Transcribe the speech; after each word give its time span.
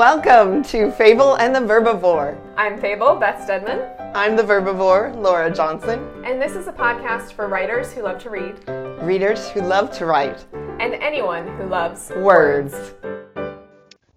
Welcome 0.00 0.62
to 0.64 0.90
Fable 0.92 1.34
and 1.34 1.54
the 1.54 1.60
Verbivore. 1.60 2.40
I'm 2.56 2.80
Fable, 2.80 3.16
Beth 3.16 3.42
Stedman. 3.42 3.86
I'm 4.14 4.34
the 4.34 4.42
Verbivore, 4.42 5.14
Laura 5.14 5.52
Johnson. 5.52 6.08
And 6.24 6.40
this 6.40 6.52
is 6.52 6.68
a 6.68 6.72
podcast 6.72 7.32
for 7.32 7.48
writers 7.48 7.92
who 7.92 8.02
love 8.02 8.18
to 8.22 8.30
read, 8.30 8.56
readers 9.02 9.50
who 9.50 9.60
love 9.60 9.90
to 9.98 10.06
write, 10.06 10.46
and 10.54 10.94
anyone 10.94 11.46
who 11.58 11.64
loves 11.66 12.10
words. 12.16 12.94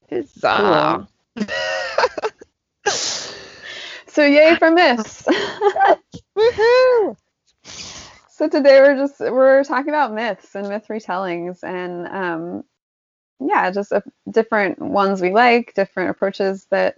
Huzzah. 0.09 1.05
so 2.85 4.23
yay 4.23 4.55
for 4.55 4.71
myths. 4.71 5.23
Woohoo! 6.37 7.17
So 8.29 8.47
today 8.47 8.79
we're 8.79 8.95
just 8.95 9.19
we're 9.19 9.63
talking 9.65 9.89
about 9.89 10.13
myths 10.13 10.55
and 10.55 10.69
myth 10.69 10.85
retellings 10.89 11.61
and 11.63 12.07
um 12.07 12.63
yeah, 13.47 13.69
just 13.71 13.91
uh, 13.91 14.01
different 14.29 14.79
ones 14.79 15.21
we 15.21 15.31
like, 15.31 15.73
different 15.75 16.09
approaches 16.09 16.65
that 16.71 16.95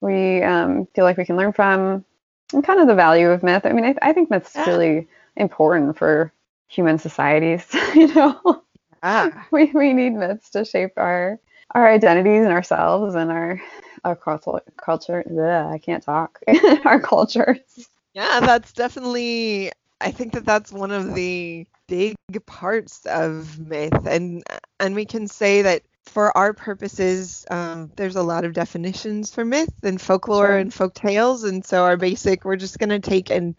we 0.00 0.42
um, 0.42 0.86
feel 0.94 1.04
like 1.04 1.16
we 1.16 1.24
can 1.24 1.36
learn 1.36 1.52
from, 1.52 2.04
and 2.52 2.64
kind 2.64 2.80
of 2.80 2.86
the 2.88 2.94
value 2.94 3.30
of 3.30 3.42
myth. 3.42 3.66
I 3.66 3.72
mean, 3.72 3.84
I, 3.84 3.94
I 4.02 4.12
think 4.12 4.30
myth's 4.30 4.54
Yeah. 4.54 4.66
really 4.66 5.08
important 5.36 5.96
for 5.98 6.32
human 6.68 6.98
societies. 6.98 7.66
you 7.94 8.12
know, 8.14 8.62
we 9.50 9.70
we 9.72 9.92
need 9.92 10.10
myths 10.10 10.50
to 10.50 10.64
shape 10.64 10.92
our 10.96 11.38
our 11.74 11.88
identities 11.88 12.42
and 12.44 12.52
ourselves 12.52 13.14
and 13.14 13.30
our 13.30 13.60
our 14.04 14.16
culture 14.16 14.60
culture. 14.76 15.24
I 15.72 15.78
can't 15.78 16.02
talk. 16.02 16.40
our 16.84 17.00
cultures. 17.00 17.88
Yeah, 18.14 18.40
that's 18.40 18.72
definitely. 18.72 19.72
I 20.00 20.10
think 20.10 20.32
that 20.32 20.44
that's 20.46 20.72
one 20.72 20.90
of 20.90 21.14
the 21.14 21.66
big 21.90 22.16
parts 22.46 23.04
of 23.06 23.58
myth, 23.58 24.06
and 24.06 24.42
and 24.78 24.94
we 24.94 25.04
can 25.04 25.26
say 25.26 25.62
that 25.62 25.82
for 26.06 26.34
our 26.38 26.54
purposes, 26.54 27.44
um, 27.50 27.90
there's 27.96 28.16
a 28.16 28.22
lot 28.22 28.44
of 28.44 28.54
definitions 28.54 29.34
for 29.34 29.44
myth 29.44 29.74
and 29.82 30.00
folklore 30.00 30.46
Sure. 30.46 30.56
and 30.56 30.72
folk 30.72 30.94
tales, 30.94 31.44
and 31.44 31.64
so 31.64 31.84
our 31.84 31.96
basic, 31.96 32.44
we're 32.44 32.56
just 32.56 32.78
gonna 32.78 33.00
take 33.00 33.30
an 33.30 33.56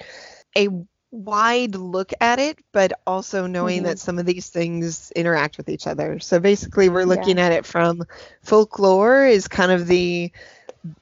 a 0.58 0.70
wide 1.12 1.76
look 1.76 2.14
at 2.22 2.40
it, 2.40 2.58
but 2.72 2.94
also 3.06 3.46
knowing 3.46 3.82
Mhm. 3.82 3.86
that 3.86 4.00
some 4.00 4.18
of 4.18 4.26
these 4.26 4.50
things 4.50 5.12
interact 5.12 5.58
with 5.58 5.68
each 5.70 5.86
other. 5.86 6.20
So 6.20 6.40
basically, 6.40 6.90
we're 6.90 7.04
looking 7.04 7.38
at 7.38 7.52
it 7.52 7.66
from 7.66 8.02
folklore 8.44 9.26
is 9.26 9.48
kind 9.48 9.72
of 9.72 9.88
the 9.88 10.32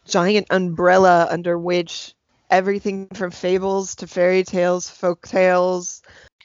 giant 0.07 0.47
umbrella 0.49 1.27
under 1.29 1.57
which 1.57 2.13
everything 2.49 3.07
from 3.13 3.29
fables 3.31 3.95
to 3.95 4.07
fairy 4.07 4.43
tales, 4.43 4.89
folk 4.89 5.27
tales, 5.27 6.01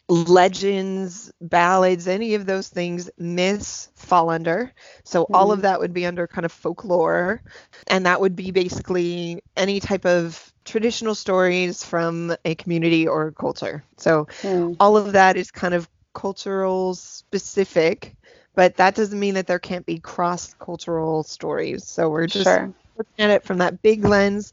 legends, 0.09 1.33
ballads, 1.41 2.07
any 2.09 2.35
of 2.35 2.47
those 2.47 2.69
things, 2.69 3.11
myths 3.19 3.91
fall 3.97 4.31
under. 4.31 4.73
So 5.05 5.29
all 5.33 5.53
of 5.53 5.63
that 5.63 5.81
would 5.81 5.93
be 5.93 6.07
under 6.07 6.27
kind 6.27 6.45
of 6.45 6.53
folklore. 6.53 7.43
And 7.89 8.07
that 8.07 8.21
would 8.21 8.37
be 8.37 8.51
basically 8.51 9.43
any 9.57 9.81
type 9.81 10.05
of 10.07 10.53
traditional 10.65 11.15
stories 11.15 11.83
from 11.85 12.35
a 12.45 12.55
community 12.55 13.07
or 13.09 13.33
culture. 13.33 13.85
So 13.99 14.29
Hmm. 14.43 14.75
all 14.79 14.97
of 14.97 15.13
that 15.13 15.37
is 15.37 15.51
kind 15.51 15.75
of 15.75 15.89
cultural 16.15 16.95
specific, 16.95 18.17
but 18.55 18.77
that 18.77 18.95
doesn't 18.95 19.19
mean 19.19 19.35
that 19.35 19.47
there 19.47 19.59
can't 19.59 19.87
be 19.87 19.99
cross 20.01 20.55
cultural 20.55 21.23
stories. 21.25 21.87
So 21.87 22.09
we're 22.09 22.27
just 22.27 22.61
Sure. 22.61 22.75
looking 22.97 23.25
at 23.25 23.31
it 23.31 23.45
from 23.45 23.59
that 23.59 23.83
big 23.83 24.05
lens. 24.05 24.53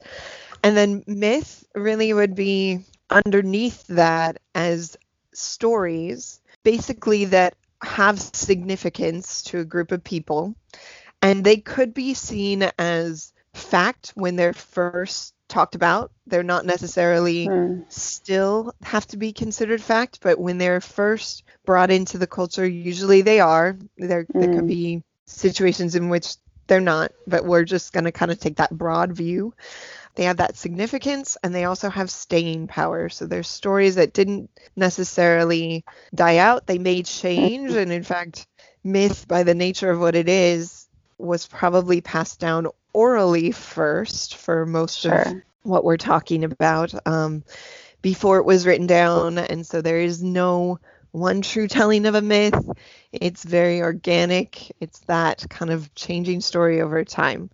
And 0.64 0.76
then 0.76 1.04
myth 1.08 1.66
really 1.76 2.14
would 2.14 2.36
be 2.36 2.80
underneath 3.10 3.86
that 3.88 4.38
as 4.56 4.98
stories, 5.34 6.42
basically 6.64 7.26
that 7.26 7.56
have 7.84 8.20
significance 8.20 9.44
to 9.44 9.60
a 9.60 9.66
group 9.66 9.92
of 9.92 10.04
people. 10.04 10.56
And 11.22 11.44
they 11.44 11.58
could 11.58 11.94
be 11.94 12.14
seen 12.14 12.64
as 12.78 13.34
fact 13.54 14.12
when 14.16 14.36
they're 14.36 14.54
first 14.54 15.34
talked 15.48 15.76
about. 15.76 16.12
They're 16.28 16.44
not 16.44 16.66
necessarily 16.66 17.54
Hmm. 17.54 17.82
still 17.90 18.74
have 18.84 19.06
to 19.08 19.18
be 19.18 19.34
considered 19.34 19.82
fact, 19.82 20.20
but 20.22 20.40
when 20.40 20.58
they're 20.58 20.82
first 20.82 21.44
brought 21.66 21.92
into 21.92 22.18
the 22.18 22.28
culture, 22.28 22.66
usually 22.66 23.22
they 23.22 23.40
are. 23.40 23.78
There, 23.98 24.28
there 24.40 24.48
Mm. 24.48 24.54
could 24.54 24.68
be 24.68 25.04
situations 25.28 25.96
in 25.96 26.10
which 26.10 26.36
they're 26.68 26.80
not, 26.80 27.12
but 27.28 27.46
we're 27.46 27.66
just 27.66 27.94
going 27.94 28.06
to 28.06 28.12
kind 28.12 28.32
of 28.32 28.40
take 28.40 28.58
that 28.58 28.72
broad 28.72 29.12
view. 29.14 29.54
They 30.16 30.26
have 30.26 30.38
that 30.38 30.58
significance 30.58 31.38
and 31.44 31.54
they 31.54 31.66
also 31.66 31.90
have 31.90 32.10
staying 32.10 32.68
power. 32.68 33.10
So 33.10 33.26
there's 33.26 33.48
stories 33.48 33.96
that 33.96 34.14
didn't 34.14 34.50
necessarily 34.76 35.86
die 36.14 36.38
out, 36.38 36.68
they 36.68 36.78
may 36.78 37.04
change. 37.04 37.72
And 37.72 37.92
in 37.92 38.04
fact, 38.04 38.48
myth, 38.84 39.28
by 39.28 39.44
the 39.44 39.56
nature 39.56 39.90
of 39.90 40.00
what 40.00 40.16
it 40.16 40.30
is, 40.30 40.88
was 41.18 41.46
probably 41.46 42.02
passed 42.02 42.40
down 42.40 42.68
orally 42.94 43.52
first 43.52 44.36
for 44.36 44.66
most 44.66 45.06
of 45.06 45.42
what 45.64 45.84
we're 45.84 45.98
talking 45.98 46.44
about 46.44 46.94
um, 47.08 47.44
before 48.02 48.38
it 48.40 48.46
was 48.46 48.66
written 48.66 48.88
down. 48.88 49.38
And 49.38 49.66
so 49.66 49.82
there 49.82 50.00
is 50.00 50.24
no 50.24 50.80
one 51.12 51.42
true 51.42 51.68
telling 51.68 52.06
of 52.06 52.16
a 52.16 52.22
myth. 52.22 52.70
It's 53.12 53.44
very 53.44 53.82
organic. 53.82 54.72
It's 54.80 55.00
that 55.02 55.46
kind 55.50 55.72
of 55.72 55.94
changing 55.94 56.42
story 56.42 56.82
over 56.82 57.04
time. 57.04 57.50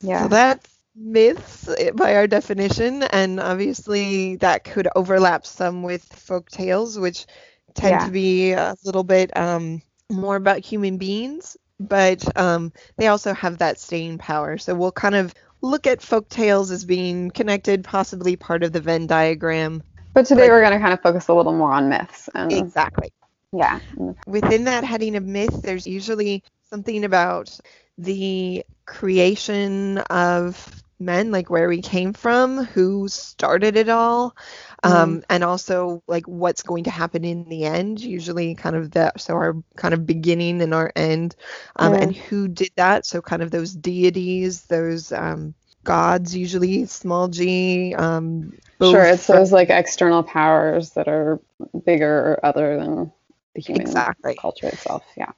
Yeah. 0.00 0.22
So 0.22 0.28
that's 0.28 0.73
myths 0.96 1.68
eh, 1.68 1.90
by 1.92 2.16
our 2.16 2.26
definition. 2.26 3.02
And 3.02 3.40
obviously 3.40 4.36
that 4.36 4.64
could 4.64 4.88
overlap 4.94 5.46
some 5.46 5.82
with 5.82 6.02
folk 6.04 6.50
tales, 6.50 6.98
which 6.98 7.26
tend 7.74 7.92
Yeah. 8.00 8.06
to 8.06 8.10
be 8.12 8.52
a 8.52 8.76
little 8.84 9.04
bit 9.04 9.36
um, 9.36 9.82
more 10.10 10.36
about 10.36 10.60
human 10.64 10.96
beings. 10.98 11.56
But 11.80 12.36
um, 12.38 12.72
they 12.96 13.08
also 13.08 13.34
have 13.34 13.58
that 13.58 13.80
staying 13.80 14.18
power. 14.18 14.58
So 14.58 14.74
we'll 14.74 14.92
kind 14.92 15.16
of 15.16 15.34
look 15.60 15.86
at 15.86 16.02
folk 16.02 16.28
tales 16.28 16.70
as 16.70 16.84
being 16.84 17.30
connected, 17.30 17.82
possibly 17.84 18.36
part 18.36 18.62
of 18.62 18.72
the 18.72 18.80
Venn 18.80 19.06
diagram. 19.08 19.82
But 20.12 20.26
today 20.26 20.42
Like- 20.42 20.50
we're 20.50 20.60
going 20.60 20.72
to 20.74 20.78
kind 20.78 20.92
of 20.92 21.02
focus 21.02 21.26
a 21.28 21.34
little 21.34 21.52
more 21.52 21.72
on 21.72 21.88
myths 21.88 22.28
and 22.34 22.52
Exactly. 22.52 23.12
yeah. 23.52 23.80
Within 24.26 24.64
that 24.64 24.84
heading 24.84 25.16
of 25.16 25.24
myth, 25.24 25.62
there's 25.62 25.86
usually 25.86 26.44
something 26.70 27.04
about 27.04 27.58
the 27.98 28.64
creation 28.86 29.98
of 29.98 30.83
men, 30.98 31.30
like 31.32 31.50
where 31.50 31.68
we 31.68 31.82
came 31.82 32.12
from, 32.12 32.64
who 32.64 33.08
started 33.08 33.76
it 33.76 33.88
all, 33.88 34.36
um, 34.82 35.22
and 35.30 35.44
also 35.44 36.02
like 36.06 36.26
what's 36.26 36.62
going 36.62 36.84
to 36.84 36.90
happen 36.90 37.24
in 37.24 37.48
the 37.48 37.64
end. 37.64 38.00
Usually, 38.00 38.54
kind 38.54 38.76
of 38.76 38.92
that, 38.92 39.20
so 39.20 39.34
our 39.34 39.56
kind 39.76 39.94
of 39.94 40.06
beginning 40.06 40.62
and 40.62 40.74
our 40.74 40.92
end, 40.96 41.36
um, 41.76 41.94
Mm. 41.94 42.02
and 42.02 42.16
who 42.16 42.48
did 42.48 42.70
that. 42.76 43.06
So, 43.06 43.20
kind 43.22 43.42
of 43.42 43.50
those 43.50 43.72
deities, 43.74 44.62
those 44.66 45.12
um, 45.12 45.54
gods, 45.84 46.34
usually 46.36 46.86
small 46.86 47.28
g. 47.28 47.94
Um, 47.94 48.52
Sure, 48.80 49.04
it's 49.04 49.26
those 49.26 49.52
like 49.52 49.70
external 49.70 50.22
powers 50.22 50.90
that 50.90 51.08
are 51.08 51.40
bigger 51.84 52.32
or 52.32 52.44
other 52.46 52.76
than 52.78 53.12
the 53.54 53.60
human 53.62 53.82
Exactly. 53.82 54.34
culture 54.34 54.66
itself. 54.68 55.04
Yeah. 55.16 55.32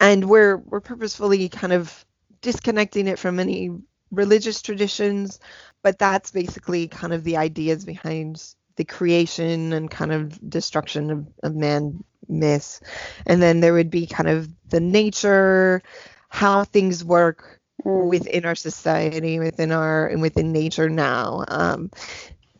and 0.00 0.28
we're 0.28 0.56
we're 0.56 0.80
purposefully 0.80 1.48
kind 1.48 1.72
of 1.72 2.04
disconnecting 2.40 3.06
it 3.06 3.18
from 3.18 3.38
any 3.38 3.70
religious 4.12 4.62
traditions 4.62 5.40
but 5.82 5.98
that's 5.98 6.32
basically 6.32 6.88
kind 6.88 7.12
of 7.14 7.24
the 7.24 7.38
ideas 7.38 7.84
behind 7.84 8.42
the 8.76 8.84
creation 8.84 9.72
and 9.72 9.90
kind 9.90 10.12
of 10.12 10.50
destruction 10.50 11.10
of, 11.10 11.26
of 11.44 11.56
man 11.56 12.04
myths 12.28 12.80
and 13.26 13.42
then 13.42 13.60
there 13.60 13.74
would 13.74 13.90
be 13.90 14.06
kind 14.06 14.28
of 14.28 14.48
the 14.70 14.80
nature 14.80 15.82
how 16.30 16.64
things 16.64 17.04
work 17.04 17.60
Mm, 17.84 18.10
within 18.10 18.46
our 18.46 18.56
society 18.56 19.38
within 19.40 19.72
our 19.72 20.06
and 20.08 20.22
within 20.22 20.52
nature 20.52 20.88
now 20.90 21.44
um, 21.48 21.90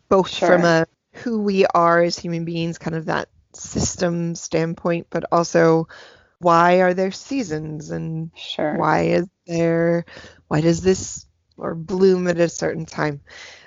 both 0.08 0.36
from 0.36 0.64
a 0.64 0.86
who 1.14 1.40
we 1.42 1.66
are 1.66 2.02
as 2.02 2.18
human 2.18 2.44
beings 2.44 2.78
kind 2.78 2.96
of 2.96 3.06
that 3.06 3.28
system 3.54 4.34
standpoint 4.34 5.06
but 5.10 5.24
also 5.32 5.88
why 6.38 6.80
are 6.82 6.94
there 6.94 7.12
seasons 7.12 7.90
and 7.90 8.30
Sure. 8.34 8.70
why 8.70 9.02
is 9.02 9.26
there 9.46 10.04
why 10.48 10.60
does 10.60 10.82
this 10.82 11.26
or 11.56 11.74
bloom 11.74 12.26
at 12.28 12.38
a 12.38 12.48
certain 12.48 12.86
time 12.86 13.20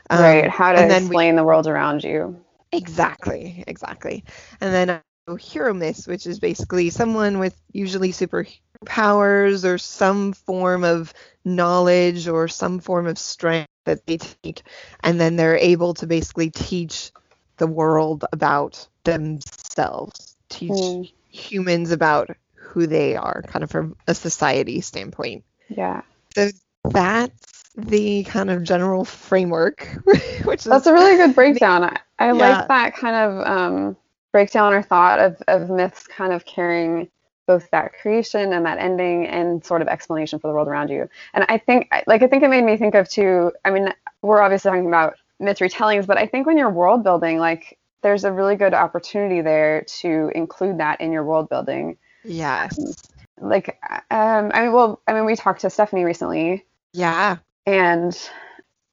Um, 0.10 0.20
right. 0.20 0.48
How 0.50 0.74
to 0.74 0.80
and 0.80 0.90
then 0.90 1.10
we- 1.10 1.16
explain 1.16 1.36
the 1.36 1.44
world 1.44 1.68
around 1.68 2.04
you. 2.04 2.38
Exactly, 2.72 3.64
exactly. 3.68 4.24
And 4.62 4.74
then 4.74 4.90
uh, 4.90 5.36
hero 5.36 5.74
myths, 5.74 6.08
which 6.08 6.26
is 6.28 6.40
basically 6.40 6.90
someone 6.90 7.40
with 7.40 7.56
usually 7.72 8.12
super 8.12 8.46
powers 8.86 9.66
or 9.66 9.78
some 9.78 10.34
form 10.34 10.84
of 10.84 11.14
knowledge 11.46 12.28
or 12.28 12.48
some 12.48 12.80
form 12.80 13.08
of 13.08 13.18
strength 13.18 13.70
that 13.86 14.06
they 14.06 14.18
take, 14.18 14.64
and 15.04 15.20
then 15.20 15.36
they're 15.36 15.58
able 15.58 15.94
to 15.96 16.08
basically 16.08 16.50
teach 16.50 17.12
the 17.58 17.68
world 17.68 18.26
about 18.31 18.88
themselves, 19.04 20.36
teach 20.50 20.98
Mm. 20.98 21.10
humans 21.30 21.92
about 21.92 22.30
who 22.56 22.88
they 22.88 23.16
are, 23.16 23.42
kind 23.48 23.64
of 23.64 23.72
from 23.72 23.96
a 24.08 24.14
society 24.14 24.81
standpoint. 24.81 25.44
Yeah. 25.70 26.02
So 26.36 26.50
that's 26.84 27.55
the 27.77 28.24
kind 28.25 28.50
of 28.50 28.63
general 28.63 29.06
framework, 29.06 29.88
which 30.44 30.66
is 30.68 30.69
That's 30.69 30.88
a 30.88 30.94
really 30.94 31.18
good 31.18 31.36
breakdown. 31.36 31.83
I, 31.83 32.00
I 32.19 32.31
Yeah. 32.31 32.62
like 32.62 32.68
that 32.68 32.95
kind 32.95 33.16
of 33.16 33.48
um, 33.48 33.98
breakdown 34.31 34.74
or 34.74 34.81
thought 34.81 35.19
of, 35.19 35.42
of 35.48 35.69
myths 35.69 36.07
kind 36.07 36.33
of 36.33 36.45
carrying 36.45 37.10
both 37.48 37.69
that 37.72 37.94
creation 38.01 38.54
and 38.54 38.66
that 38.66 38.80
ending 38.80 39.27
and 39.27 39.63
sort 39.63 39.81
of 39.81 39.88
explanation 39.88 40.39
for 40.39 40.48
the 40.48 40.54
world 40.54 40.68
around 40.68 40.89
you. 40.89 41.07
And 41.33 41.45
I 41.50 41.57
think, 41.60 41.89
like, 42.07 42.24
I 42.24 42.27
think 42.27 42.44
it 42.44 42.50
made 42.50 42.63
me 42.63 42.77
think 42.77 42.95
of 42.95 43.07
too. 43.07 43.51
I 43.63 43.72
mean, 43.72 43.94
we're 44.21 44.42
obviously 44.42 44.71
talking 44.71 44.88
about 44.88 45.16
myth 45.39 45.60
retellings, 45.60 46.07
but 46.07 46.18
I 46.18 46.25
think 46.25 46.48
when 46.48 46.57
you're 46.57 46.71
world 46.71 47.04
building, 47.04 47.38
like, 47.38 47.78
there's 48.01 48.24
a 48.24 48.31
really 48.31 48.56
good 48.56 48.74
opportunity 48.74 49.42
there 49.42 49.81
to 50.01 50.31
include 50.36 50.80
that 50.80 51.01
in 51.01 51.12
your 51.12 51.24
world 51.24 51.50
building. 51.50 51.98
Yes. 52.24 52.78
Like, 53.39 53.80
um, 54.12 54.51
I 54.54 54.63
mean, 54.63 54.74
well, 54.74 55.01
I 55.07 55.13
mean, 55.13 55.25
we 55.25 55.36
talked 55.36 55.62
to 55.62 55.69
Stephanie 55.69 56.04
recently, 56.06 56.66
Yeah. 56.94 57.38
And 57.66 58.18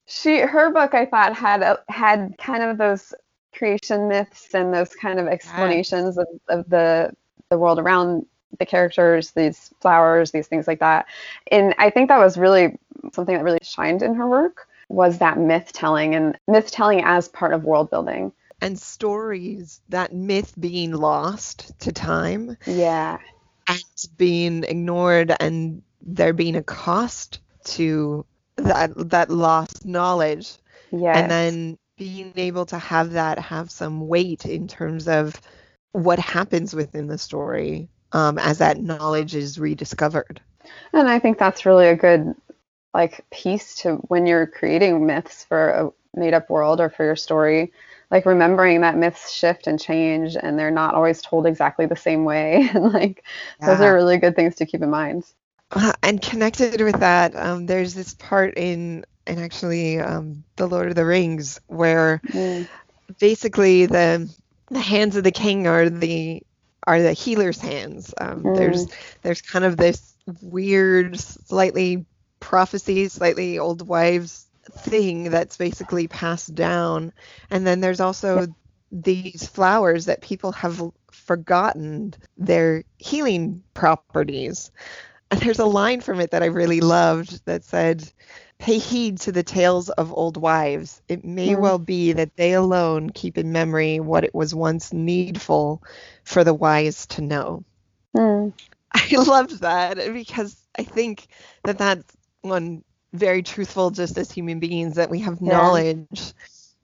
she, 0.06 0.40
her 0.40 0.70
book, 0.72 0.94
I 0.94 1.06
thought 1.06 1.34
had 1.34 1.62
a, 1.62 1.78
had 1.88 2.34
kind 2.38 2.62
of 2.62 2.78
those 2.78 3.14
creation 3.54 4.08
myths 4.08 4.54
and 4.54 4.72
those 4.72 4.94
kind 4.94 5.20
of 5.20 5.26
explanations 5.26 6.18
of, 6.18 6.26
of 6.48 6.68
the 6.68 7.12
the 7.50 7.58
world 7.58 7.78
around 7.78 8.24
the 8.58 8.66
characters, 8.66 9.30
these 9.32 9.70
flowers, 9.80 10.30
these 10.30 10.46
things 10.46 10.66
like 10.66 10.80
that. 10.80 11.06
And 11.50 11.74
I 11.78 11.90
think 11.90 12.08
that 12.08 12.18
was 12.18 12.38
really 12.38 12.78
something 13.12 13.36
that 13.36 13.44
really 13.44 13.60
shined 13.62 14.02
in 14.02 14.14
her 14.14 14.28
work 14.28 14.68
was 14.88 15.18
that 15.18 15.38
myth 15.38 15.70
telling 15.72 16.14
and 16.14 16.38
myth 16.48 16.70
telling 16.70 17.02
as 17.04 17.28
part 17.28 17.52
of 17.52 17.64
world 17.64 17.90
building. 17.90 18.32
And 18.60 18.78
stories, 18.78 19.80
that 19.88 20.14
myth 20.14 20.54
being 20.58 20.92
lost 20.92 21.78
to 21.80 21.92
time 21.92 22.56
Yeah. 22.66 23.18
and 23.68 23.84
being 24.16 24.64
ignored 24.64 25.34
and 25.40 25.82
there 26.00 26.32
being 26.32 26.56
a 26.56 26.62
cost 26.62 27.40
to 27.64 28.24
that 28.56 29.10
that 29.10 29.30
lost 29.30 29.84
knowledge 29.86 30.52
Yeah. 30.90 31.18
and 31.18 31.30
then 31.30 31.78
being 31.98 32.32
able 32.36 32.66
to 32.66 32.78
have 32.78 33.12
that 33.12 33.38
have 33.38 33.70
some 33.70 34.08
weight 34.08 34.46
in 34.46 34.68
terms 34.68 35.08
of 35.08 35.40
what 35.92 36.18
happens 36.18 36.74
within 36.74 37.06
the 37.06 37.18
story 37.18 37.88
um, 38.12 38.38
as 38.38 38.58
that 38.58 38.80
knowledge 38.80 39.34
is 39.34 39.58
rediscovered. 39.58 40.40
And 40.92 41.08
I 41.08 41.18
think 41.18 41.38
that's 41.38 41.66
really 41.66 41.88
a 41.88 41.96
good 41.96 42.34
like 42.94 43.24
piece 43.30 43.76
to 43.76 43.96
when 44.08 44.26
you're 44.26 44.46
creating 44.46 45.06
myths 45.06 45.44
for 45.44 45.68
a 45.70 45.90
made 46.18 46.34
up 46.34 46.50
world 46.50 46.80
or 46.80 46.90
for 46.90 47.04
your 47.04 47.16
story. 47.16 47.72
Like 48.10 48.26
remembering 48.26 48.82
that 48.82 48.96
myths 48.98 49.32
shift 49.32 49.66
and 49.66 49.80
change 49.80 50.36
and 50.36 50.58
they're 50.58 50.70
not 50.70 50.94
always 50.94 51.22
told 51.22 51.46
exactly 51.46 51.86
the 51.86 51.96
same 51.96 52.24
way. 52.24 52.68
and 52.74 52.92
like 52.92 53.24
those 53.64 53.80
are 53.80 53.94
really 53.94 54.18
good 54.18 54.36
things 54.36 54.56
to 54.56 54.66
keep 54.66 54.82
in 54.82 54.90
mind. 54.90 55.24
Uh, 55.72 55.92
and 56.02 56.20
connected 56.20 56.80
with 56.82 57.00
that, 57.00 57.34
um, 57.36 57.66
there's 57.66 57.94
this 57.94 58.14
part 58.14 58.54
in 58.56 59.04
in 59.26 59.38
actually 59.38 60.00
um, 60.00 60.44
the 60.56 60.66
Lord 60.66 60.88
of 60.88 60.94
the 60.96 61.04
Rings 61.06 61.60
where 61.66 62.22
Mm. 62.34 62.68
basically 63.18 63.86
the 63.86 64.32
the 64.70 64.80
hands 64.80 65.16
of 65.16 65.24
the 65.24 65.32
king 65.32 65.66
are 65.66 65.88
the 65.88 66.42
are 66.86 67.02
the 67.02 67.12
healer's 67.12 67.60
hands. 67.60 68.14
Um, 68.20 68.52
There's 68.52 68.86
there's 69.22 69.40
kind 69.42 69.64
of 69.64 69.76
this 69.76 70.14
weird, 70.42 71.18
slightly 71.18 72.06
prophecy, 72.40 73.08
slightly 73.08 73.58
old 73.58 73.86
wives 73.86 74.46
thing 74.70 75.30
that's 75.30 75.56
basically 75.56 76.08
passed 76.08 76.54
down, 76.54 77.12
and 77.50 77.66
then 77.66 77.80
there's 77.80 78.00
also 78.00 78.46
these 78.90 79.46
flowers 79.46 80.06
that 80.06 80.20
people 80.22 80.52
have 80.52 80.82
forgotten 81.10 82.14
their 82.36 82.84
healing 82.98 83.62
properties. 83.74 84.70
And 85.32 85.40
there's 85.40 85.60
a 85.60 85.66
line 85.66 86.02
from 86.02 86.20
it 86.20 86.32
that 86.32 86.44
I 86.44 86.48
really 86.48 86.80
loved 86.82 87.46
that 87.46 87.64
said, 87.64 88.08
Pay 88.60 88.78
heed 88.78 89.20
to 89.22 89.32
the 89.32 89.44
tales 89.44 89.90
of 89.90 90.12
old 90.14 90.38
wives. 90.38 91.02
It 91.08 91.24
may 91.24 91.56
Mm. 91.56 91.62
well 91.62 91.80
be 91.80 92.12
that 92.14 92.36
they 92.36 92.54
alone 92.54 93.10
keep 93.10 93.38
in 93.38 93.52
memory 93.52 94.00
what 94.00 94.24
it 94.24 94.34
was 94.34 94.54
once 94.54 94.92
needful 94.92 95.82
for 96.24 96.44
the 96.44 96.54
wise 96.54 97.06
to 97.08 97.22
know. 97.22 97.64
Mm. 98.16 98.52
I 98.94 99.16
loved 99.16 99.60
that 99.62 99.96
because 100.12 100.56
I 100.78 100.84
think 100.84 101.26
that 101.64 101.78
that's 101.78 102.16
one 102.42 102.84
very 103.12 103.42
truthful 103.42 103.90
just 103.90 104.18
as 104.18 104.30
human 104.30 104.60
beings 104.60 104.96
that 104.96 105.10
we 105.10 105.20
have 105.20 105.40
Yeah. 105.44 105.50
knowledge 105.50 106.34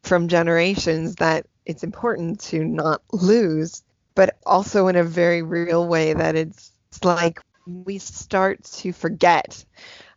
from 0.02 0.28
generations 0.28 1.16
that 1.16 1.46
it's 1.66 1.84
important 1.84 2.40
to 2.40 2.64
not 2.64 3.02
lose, 3.12 3.82
but 4.14 4.38
also 4.46 4.88
in 4.88 4.96
a 4.96 5.04
very 5.04 5.42
real 5.42 5.86
way 5.86 6.14
that 6.14 6.36
it's, 6.36 6.72
it's 6.90 7.04
like 7.04 7.40
we 7.68 7.98
start 7.98 8.64
to 8.64 8.92
forget 8.92 9.64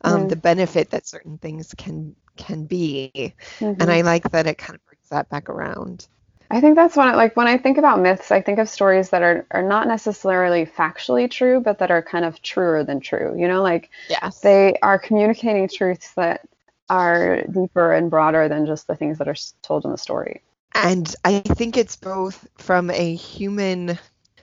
um, 0.03 0.27
Mm. 0.27 0.29
the 0.29 0.35
benefit 0.35 0.91
that 0.91 1.07
certain 1.07 1.37
things 1.37 1.73
can 1.77 2.15
can 2.37 2.65
be, 2.65 3.35
Mhm. 3.61 3.77
and 3.79 3.91
I 3.91 4.01
like 4.01 4.31
that 4.31 4.47
it 4.47 4.57
kind 4.57 4.75
of 4.75 4.85
brings 4.85 5.09
that 5.09 5.29
back 5.29 5.49
around. 5.49 6.07
I 6.49 6.59
think 6.61 6.75
that's 6.75 6.95
one 6.97 7.15
like 7.15 7.35
when 7.35 7.47
I 7.47 7.57
think 7.57 7.77
about 7.77 7.99
myths, 8.01 8.31
I 8.31 8.41
think 8.41 8.59
of 8.59 8.69
stories 8.69 9.09
that 9.11 9.23
are 9.23 9.45
are 9.51 9.63
not 9.63 9.87
necessarily 9.87 10.65
factually 10.65 11.29
true, 11.31 11.61
but 11.61 11.79
that 11.79 11.91
are 11.91 12.01
kind 12.01 12.25
of 12.25 12.41
truer 12.41 12.83
than 12.83 12.99
true. 12.99 13.35
You 13.37 13.47
know, 13.47 13.61
like 13.63 13.89
Yes. 14.07 14.41
they 14.41 14.75
are 14.81 14.99
communicating 14.99 15.67
truths 15.69 16.13
that 16.15 16.41
are 16.89 17.43
deeper 17.43 17.93
and 17.93 18.09
broader 18.09 18.49
than 18.49 18.65
just 18.65 18.87
the 18.87 18.95
things 18.95 19.17
that 19.19 19.27
are 19.29 19.35
told 19.61 19.85
in 19.85 19.91
the 19.91 19.97
story. 19.97 20.41
and 20.73 21.15
i 21.25 21.39
think 21.41 21.77
it's 21.77 21.95
both 21.95 22.47
from 22.57 22.89
a 22.91 23.15
human 23.15 23.97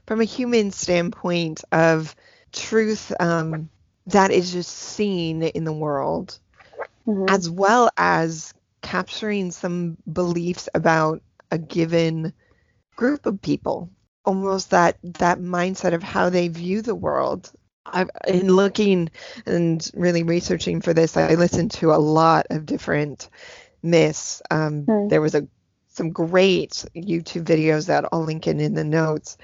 from 0.06 0.20
a 0.20 0.24
human 0.24 0.70
standpoint 0.70 1.62
of 1.72 2.14
truth 2.52 3.12
um, 3.20 3.68
that 4.06 4.30
is 4.30 4.52
just 4.52 4.70
seen 4.70 5.42
in 5.42 5.64
the 5.64 5.72
world 5.72 6.38
Mhm. 7.06 7.26
as 7.28 7.48
well 7.50 7.90
as 7.96 8.54
capturing 8.82 9.50
some 9.50 9.96
beliefs 10.10 10.68
about 10.74 11.22
a 11.50 11.58
given 11.58 12.32
group 12.96 13.26
of 13.26 13.40
people 13.40 13.90
almost 14.24 14.70
that 14.70 14.96
that 15.02 15.38
mindset 15.38 15.94
of 15.94 16.02
how 16.02 16.28
they 16.30 16.48
view 16.48 16.82
the 16.82 16.94
world 16.94 17.50
I've, 17.86 18.10
in 18.26 18.48
looking 18.48 19.10
and 19.46 19.88
really 19.94 20.22
researching 20.22 20.80
for 20.80 20.92
this 20.94 21.16
i 21.16 21.34
listened 21.34 21.72
to 21.72 21.92
a 21.92 21.96
lot 21.96 22.46
of 22.50 22.66
different 22.66 23.28
myths 23.82 24.42
um, 24.50 24.88
Hmm. 24.88 25.08
there 25.08 25.20
was 25.20 25.34
a 25.34 25.46
some 25.88 26.10
great 26.10 26.84
youtube 26.94 27.44
videos 27.44 27.86
that 27.86 28.04
i'll 28.12 28.24
link 28.24 28.46
in 28.46 28.60
in 28.60 28.74
the 28.74 28.84
notes 28.84 29.36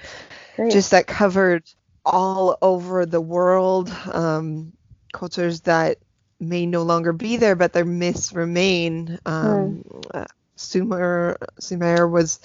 Great. 0.55 0.71
just 0.71 0.91
that 0.91 1.07
covered 1.07 1.63
all 2.05 2.57
over 2.61 3.05
the 3.05 3.21
world 3.21 3.89
um, 4.13 4.73
cultures 5.13 5.61
that 5.61 5.97
may 6.39 6.65
no 6.65 6.83
longer 6.83 7.13
be 7.13 7.37
there 7.37 7.55
but 7.55 7.73
their 7.73 7.85
myths 7.85 8.33
remain. 8.33 9.19
Um, 9.25 9.83
uh, 10.13 10.25
sumer 10.57 11.37
sumer 11.59 12.07
was 12.07 12.39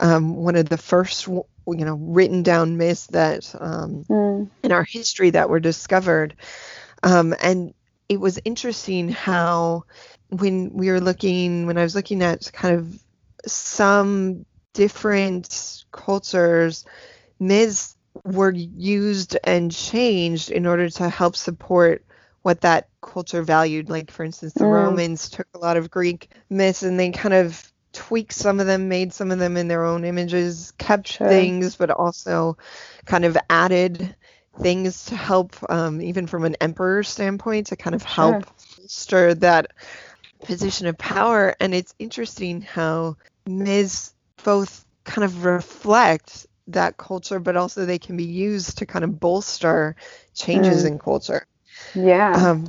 um, 0.00 0.36
one 0.36 0.56
of 0.56 0.68
the 0.68 0.78
first 0.78 1.26
you 1.26 1.44
know 1.66 1.94
written 1.96 2.42
down 2.42 2.76
myths 2.76 3.06
that 3.08 3.54
um, 3.60 4.04
Mm. 4.10 4.50
in 4.62 4.72
our 4.72 4.84
history 4.84 5.30
that 5.30 5.48
were 5.48 5.60
discovered. 5.60 6.36
Um, 7.02 7.34
and 7.42 7.74
it 8.08 8.20
was 8.20 8.40
interesting 8.44 9.08
how 9.08 9.84
when 10.30 10.72
we 10.74 10.90
were 10.90 11.00
looking 11.00 11.66
when 11.66 11.78
i 11.78 11.82
was 11.82 11.94
looking 11.94 12.22
at 12.22 12.50
kind 12.52 12.76
of 12.76 12.98
some 13.46 14.44
different 14.74 15.84
cultures 15.92 16.84
myths 17.40 17.93
were 18.24 18.52
used 18.52 19.36
and 19.44 19.72
changed 19.72 20.50
in 20.50 20.66
order 20.66 20.88
to 20.88 21.08
help 21.08 21.36
support 21.36 22.04
what 22.42 22.60
that 22.60 22.88
culture 23.02 23.42
valued 23.42 23.88
like 23.88 24.10
for 24.10 24.24
instance 24.24 24.52
the 24.54 24.64
Mm. 24.64 24.70
romans 24.72 25.28
took 25.30 25.46
a 25.54 25.58
lot 25.58 25.76
of 25.76 25.90
greek 25.90 26.30
myths 26.50 26.82
and 26.82 26.98
they 26.98 27.10
kind 27.10 27.34
of 27.34 27.72
tweaked 27.92 28.32
some 28.32 28.60
of 28.60 28.66
them 28.66 28.88
made 28.88 29.12
some 29.12 29.30
of 29.30 29.38
them 29.38 29.56
in 29.56 29.68
their 29.68 29.84
own 29.84 30.04
images 30.04 30.72
kept 30.78 31.08
Sure. 31.08 31.26
things 31.28 31.76
but 31.76 31.90
also 31.90 32.56
kind 33.06 33.24
of 33.24 33.36
added 33.48 34.14
things 34.60 35.06
to 35.06 35.16
help 35.16 35.56
um, 35.70 36.00
even 36.00 36.26
from 36.26 36.44
an 36.44 36.56
emperor 36.60 37.02
standpoint 37.02 37.68
to 37.68 37.76
kind 37.76 37.94
of 37.94 38.02
help 38.02 38.44
stir 38.86 39.34
that 39.34 39.72
position 40.44 40.86
of 40.86 40.98
power 40.98 41.54
and 41.60 41.74
it's 41.74 41.94
interesting 41.98 42.60
how 42.60 43.16
myths 43.46 44.14
both 44.44 44.84
kind 45.04 45.24
of 45.24 45.44
reflect 45.44 46.46
that 46.68 46.96
culture 46.96 47.38
but 47.38 47.56
also 47.56 47.84
they 47.84 47.98
can 47.98 48.16
be 48.16 48.24
used 48.24 48.78
to 48.78 48.86
kind 48.86 49.04
of 49.04 49.20
bolster 49.20 49.96
changes 50.34 50.84
Mm. 50.84 50.88
in 50.88 50.98
culture 50.98 51.46
Yeah. 51.94 52.34
um, 52.34 52.66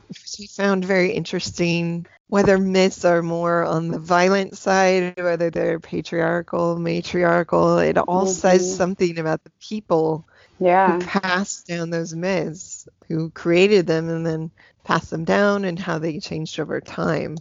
found 0.55 0.85
very 0.85 1.11
interesting. 1.11 2.05
Whether 2.27 2.57
myths 2.57 3.05
are 3.05 3.21
more 3.21 3.63
on 3.63 3.89
the 3.89 3.99
violent 3.99 4.57
side, 4.57 5.15
whether 5.17 5.49
they're 5.49 5.79
patriarchal, 5.79 6.77
matriarchal, 6.77 7.79
it 7.79 7.97
all 7.97 8.25
Mhm. 8.25 8.27
says 8.27 8.75
something 8.77 9.17
about 9.19 9.43
the 9.43 9.51
people 9.69 10.25
yeah. 10.59 10.87
who 10.87 10.99
passed 10.99 11.67
down 11.67 11.89
those 11.89 12.15
myths, 12.15 12.87
who 13.07 13.29
created 13.31 13.87
them 13.87 14.09
and 14.09 14.25
then 14.25 14.51
passed 14.83 15.09
them 15.11 15.23
down, 15.25 15.65
and 15.65 15.79
how 15.79 15.99
they 15.99 16.19
changed 16.19 16.59
over 16.59 16.81
time. 16.81 17.37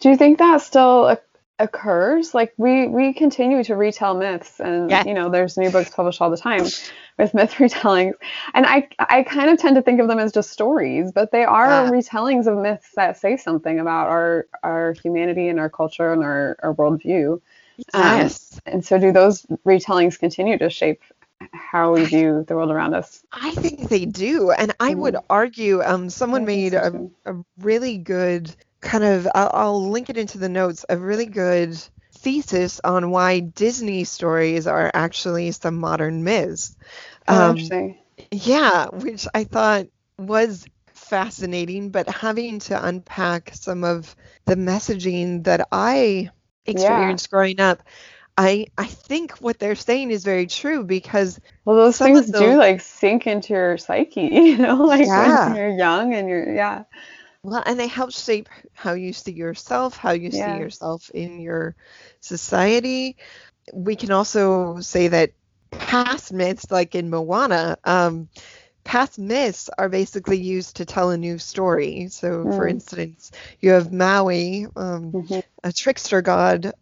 Do 0.00 0.10
you 0.10 0.16
think 0.16 0.38
that 0.38 0.60
still 0.62 1.16
occurs? 1.58 2.34
Like 2.34 2.52
we 2.56 2.86
we 2.88 3.12
continue 3.14 3.62
to 3.64 3.76
retell 3.76 4.14
myths, 4.14 4.60
and 4.60 4.90
Yes. 4.90 5.06
you 5.06 5.14
know, 5.14 5.30
there's 5.30 5.56
new 5.56 5.70
books 5.70 5.90
published 5.90 6.20
all 6.20 6.30
the 6.30 6.36
time 6.36 6.64
with 7.18 7.34
myth 7.34 7.52
retellings, 7.58 8.14
and 8.54 8.66
I 8.66 8.88
I 8.98 9.22
kind 9.22 9.50
of 9.50 9.58
tend 9.58 9.76
to 9.76 9.82
think 9.82 10.00
of 10.00 10.08
them 10.08 10.18
as 10.18 10.32
just 10.32 10.50
stories, 10.50 11.12
but 11.12 11.30
they 11.32 11.44
are 11.44 11.84
Yeah. 11.84 11.90
retellings 11.90 12.46
of 12.46 12.58
myths 12.58 12.92
that 12.96 13.16
say 13.16 13.36
something 13.36 13.78
about 13.80 14.08
our 14.08 14.46
our 14.62 14.92
humanity 15.02 15.48
and 15.48 15.58
our 15.60 15.70
culture 15.70 16.12
and 16.12 16.22
our 16.22 16.56
our 16.62 16.74
worldview. 16.74 17.40
Um, 17.94 18.16
Yes. 18.16 18.60
And 18.66 18.84
so, 18.84 18.98
do 18.98 19.12
those 19.12 19.46
retellings 19.66 20.18
continue 20.18 20.58
to 20.58 20.70
shape 20.70 21.02
how 21.52 21.94
we 21.94 22.04
view 22.04 22.44
the 22.46 22.54
world 22.56 22.70
around 22.70 22.94
us. 22.94 23.22
I 23.32 23.50
think 23.52 23.88
they 23.88 24.06
do, 24.06 24.50
and 24.50 24.74
I 24.80 24.94
would 24.94 25.14
Mhm. 25.14 25.24
argue. 25.28 25.82
Um, 25.82 26.08
someone 26.10 26.44
made 26.44 26.74
a, 26.74 27.10
a 27.26 27.34
really 27.58 27.98
good 27.98 28.54
kind 28.80 29.04
of. 29.04 29.28
I'll, 29.34 29.50
I'll 29.52 29.90
link 29.90 30.10
it 30.10 30.16
into 30.18 30.38
the 30.38 30.48
notes. 30.48 30.84
A 30.88 30.98
really 30.98 31.26
good 31.26 31.76
thesis 32.18 32.80
on 32.84 33.10
why 33.10 33.40
Disney 33.40 34.04
stories 34.04 34.66
are 34.66 34.90
actually 34.94 35.52
some 35.52 35.76
modern 35.78 36.24
myths. 36.24 36.76
Oh, 37.28 37.48
Um, 37.50 37.50
interesting. 37.50 37.98
Yeah, 38.32 38.88
which 38.92 39.26
I 39.34 39.44
thought 39.44 39.86
was 40.18 40.66
fascinating, 40.94 41.90
but 41.90 42.08
having 42.08 42.60
to 42.60 42.86
unpack 42.86 43.52
some 43.54 43.84
of 43.84 44.14
the 44.46 44.56
messaging 44.56 45.44
that 45.44 45.68
I 45.72 46.30
experienced 46.66 47.30
growing 47.30 47.60
up, 47.60 47.82
I 48.38 48.66
I 48.78 48.86
think 48.86 49.38
what 49.38 49.58
they're 49.58 49.74
saying 49.76 50.10
is 50.12 50.24
very 50.24 50.46
true 50.46 50.84
because 50.84 51.40
Well, 51.64 51.76
those 51.76 52.00
things 52.00 52.30
do 52.30 52.56
like 52.58 52.80
sink 52.80 53.26
into 53.26 53.52
your 53.54 53.76
psyche, 53.78 54.22
you 54.32 54.58
know, 54.58 54.76
like 54.84 55.14
Yeah. 55.14 55.42
when 55.42 55.54
you're 55.54 55.70
young 55.76 56.14
and 56.14 56.28
you're, 56.28 56.54
yeah. 56.54 56.84
Well, 57.42 57.62
and 57.66 57.78
they 57.78 57.86
help 57.88 58.12
shape 58.12 58.48
how 58.74 58.92
you 58.94 59.12
see 59.12 59.32
yourself, 59.32 59.96
how 59.96 60.12
you 60.12 60.30
Yeah. 60.30 60.32
see 60.32 60.52
yourself 60.52 61.10
in 61.14 61.40
your 61.40 61.74
society. 62.20 63.16
We 63.72 63.96
can 63.96 64.10
also 64.12 64.80
say 64.80 65.08
that 65.08 65.30
past 65.70 66.32
myths, 66.32 66.70
like 66.70 66.94
in 66.94 67.10
Moana, 67.10 67.76
um, 67.84 68.28
past 68.84 69.18
myths 69.18 69.68
are 69.78 69.88
basically 69.88 70.38
used 70.38 70.76
to 70.76 70.84
tell 70.86 71.10
a 71.10 71.16
new 71.18 71.38
story. 71.38 72.08
So, 72.08 72.48
for 72.50 72.66
Mm. 72.66 72.68
instance, 72.68 73.30
you 73.60 73.70
have 73.72 73.92
Maui, 73.92 74.66
um, 74.76 75.16
Mhm. 75.16 75.40
a 75.64 75.72
trickster 75.72 76.22
god, 76.22 76.72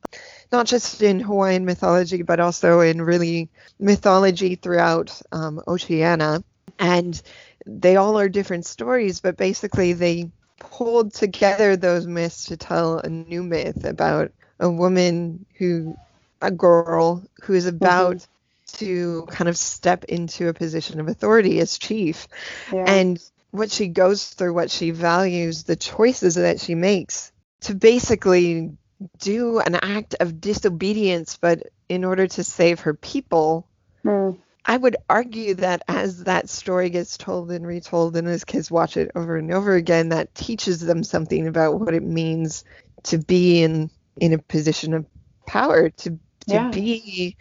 not 0.52 0.66
just 0.66 1.02
in 1.02 1.20
Hawaiian 1.20 1.64
mythology, 1.64 2.23
but 2.23 2.40
also 2.40 2.80
in 2.80 3.00
really 3.02 3.50
mythology 3.78 4.56
throughout 4.56 5.20
um, 5.32 5.61
Oceania. 5.66 6.40
And 6.78 7.20
they 7.66 7.96
all 7.96 8.18
are 8.18 8.28
different 8.28 8.66
stories, 8.66 9.20
but 9.20 9.37
basically 9.37 9.92
they 9.92 10.30
pulled 10.58 11.12
together 11.12 11.76
those 11.76 12.06
myths 12.06 12.46
to 12.46 12.56
tell 12.56 12.99
a 12.99 13.08
new 13.08 13.42
myth 13.42 13.84
about 13.84 14.32
a 14.61 14.70
woman 14.70 15.44
who, 15.58 15.96
a 16.40 16.50
girl 16.50 17.25
who 17.42 17.54
is 17.54 17.66
about 17.66 18.26
to 18.75 19.26
kind 19.30 19.49
of 19.49 19.56
step 19.56 20.04
into 20.04 20.49
a 20.49 20.54
position 20.54 21.00
of 21.00 21.08
authority 21.08 21.61
as 21.61 21.78
chief 21.78 22.26
Yeah. 22.73 22.84
and 22.87 23.20
what 23.50 23.70
she 23.70 23.88
goes 23.88 24.26
through, 24.26 24.52
what 24.54 24.70
she 24.70 24.90
values, 24.90 25.62
the 25.62 25.76
choices 25.76 26.34
that 26.34 26.61
she 26.61 26.75
makes 26.75 27.30
to 27.62 27.75
basically 27.75 28.73
do 29.18 29.61
an 29.61 29.76
act 29.76 30.16
of 30.18 30.40
disobedience, 30.40 31.38
but 31.40 31.62
in 31.88 32.04
order 32.04 32.26
to 32.26 32.42
save 32.42 32.80
her 32.80 32.94
people. 32.94 33.66
Mm. 34.04 34.38
I 34.66 34.76
would 34.76 34.97
argue 35.09 35.54
that 35.56 35.83
as 35.88 36.25
that 36.25 36.49
story 36.49 36.90
gets 36.90 37.18
told 37.18 37.50
and 37.50 37.66
retold, 37.66 38.16
and 38.16 38.28
as 38.28 38.44
kids 38.44 38.71
watch 38.71 38.97
it 38.97 39.11
over 39.14 39.37
and 39.37 39.52
over 39.52 39.75
again, 39.75 40.11
that 40.11 40.35
teaches 40.35 40.80
them 40.80 41.02
something 41.04 41.47
about 41.47 41.80
what 41.80 41.94
it 41.94 42.02
means 42.02 42.64
to 43.04 43.18
be 43.18 43.62
in 43.62 43.90
in 44.21 44.33
a 44.33 44.38
position 44.38 44.94
of 44.94 45.06
power, 45.47 45.90
to 45.90 46.18
to 46.49 46.61
Yeah. 46.61 46.73
be 46.73 47.37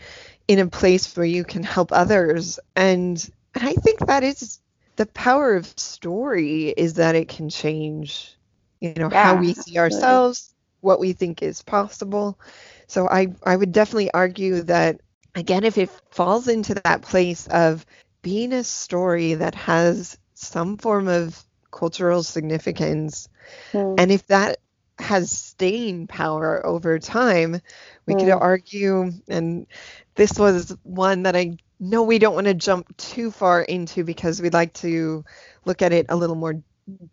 in 0.47 0.59
a 0.59 0.67
place 0.67 1.15
where 1.15 1.25
you 1.25 1.43
can 1.45 1.63
help 1.63 1.91
others. 1.91 2.59
And 2.75 3.23
I 3.55 3.73
think 3.73 3.99
that 4.07 4.23
is 4.23 4.59
the 4.97 5.05
power 5.07 5.55
of 5.55 5.67
story 5.79 6.69
is 6.69 6.95
that 6.95 7.15
it 7.15 7.29
can 7.29 7.49
change, 7.49 8.37
you 8.81 8.93
know, 8.95 9.09
how 9.09 9.35
we 9.35 9.53
see 9.53 9.77
absolutely. 9.77 9.79
ourselves, 9.79 10.53
what 10.81 10.99
we 10.99 11.13
think 11.13 11.41
is 11.43 11.61
possible. 11.61 12.39
So 12.87 13.07
I 13.09 13.27
I 13.43 13.55
would 13.55 13.71
definitely 13.71 14.11
argue 14.11 14.63
that 14.63 14.99
again 15.35 15.63
if 15.63 15.77
it 15.77 15.89
falls 16.11 16.47
into 16.47 16.75
that 16.75 17.01
place 17.01 17.47
of 17.47 17.85
being 18.21 18.53
a 18.53 18.63
story 18.63 19.35
that 19.35 19.55
has 19.55 20.17
some 20.33 20.77
form 20.77 21.07
of 21.07 21.43
cultural 21.71 22.23
significance 22.23 23.27
Mm. 23.73 23.95
and 23.97 24.11
if 24.11 24.25
that 24.27 24.57
has 24.99 25.31
staying 25.31 26.07
power 26.07 26.65
over 26.65 26.99
time 26.99 27.59
we 28.05 28.15
could 28.15 28.29
Mm. 28.29 28.41
argue 28.41 29.11
and 29.27 29.67
this 30.15 30.37
was 30.37 30.75
one 30.83 31.23
that 31.23 31.35
I 31.35 31.57
know 31.79 32.03
we 32.03 32.19
don't 32.19 32.35
want 32.35 32.47
to 32.47 32.53
jump 32.53 32.95
too 32.97 33.31
far 33.31 33.61
into 33.61 34.03
because 34.03 34.41
we'd 34.41 34.53
like 34.53 34.73
to 34.75 35.23
look 35.65 35.81
at 35.81 35.93
it 35.93 36.07
a 36.09 36.15
little 36.15 36.35
more 36.35 36.61